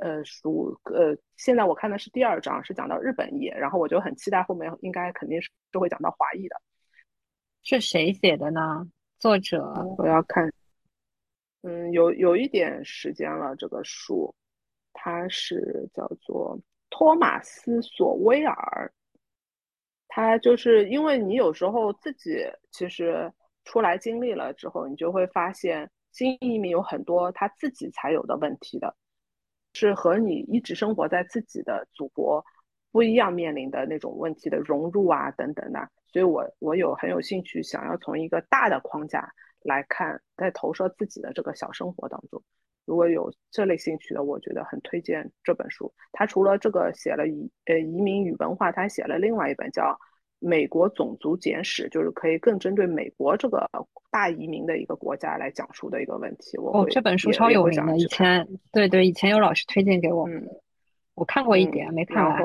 [0.00, 6.60] 呃书，呃现在我看的是第二章，是讲到日本裔，然后我就很期待后面应该肯定是是会讲到华裔的。
[7.62, 8.88] 是谁写的呢？
[9.18, 9.62] 作者
[9.98, 10.52] 我要看，
[11.62, 13.54] 嗯，有有一点时间了。
[13.56, 14.34] 这个书，
[14.92, 18.92] 它是叫做托马斯·索威尔。
[20.10, 22.38] 他就是因为你有时候自己
[22.70, 23.30] 其实
[23.64, 28.96] 出来经历了之后，你就会发现新移民有很多他自己才有的问题的，
[29.74, 32.42] 是和你一直生活在自己的祖国
[32.92, 35.88] 不一样面临的那种问题的融入啊等等的。
[36.10, 39.30] 所以，我我有很有兴趣，想要从一个大的框架
[39.62, 42.42] 来看，在投射自己的这个小生活当中。
[42.86, 45.92] 如果有这类兴趣的，我觉得很推荐这本书。
[46.12, 49.82] 他除了这个写了移呃移民与文化，他写了另外一本叫
[50.38, 53.68] 《美国种族简史》，就是可以更针对美国这个
[54.10, 56.56] 大移民的一个国家来讲述的一个问题。
[56.56, 60.26] 哦，这本书超有名的，以前对对，以前有老师推荐给我，
[61.14, 62.42] 我看过一点，没看完。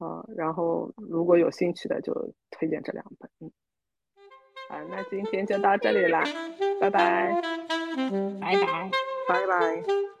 [0.00, 2.12] 啊，然后如果有兴趣的就
[2.50, 3.52] 推荐这两本，嗯，
[4.68, 6.24] 啊，那今天就到这里啦，
[6.80, 7.40] 拜拜，
[8.40, 8.90] 拜拜，
[9.28, 10.19] 拜拜。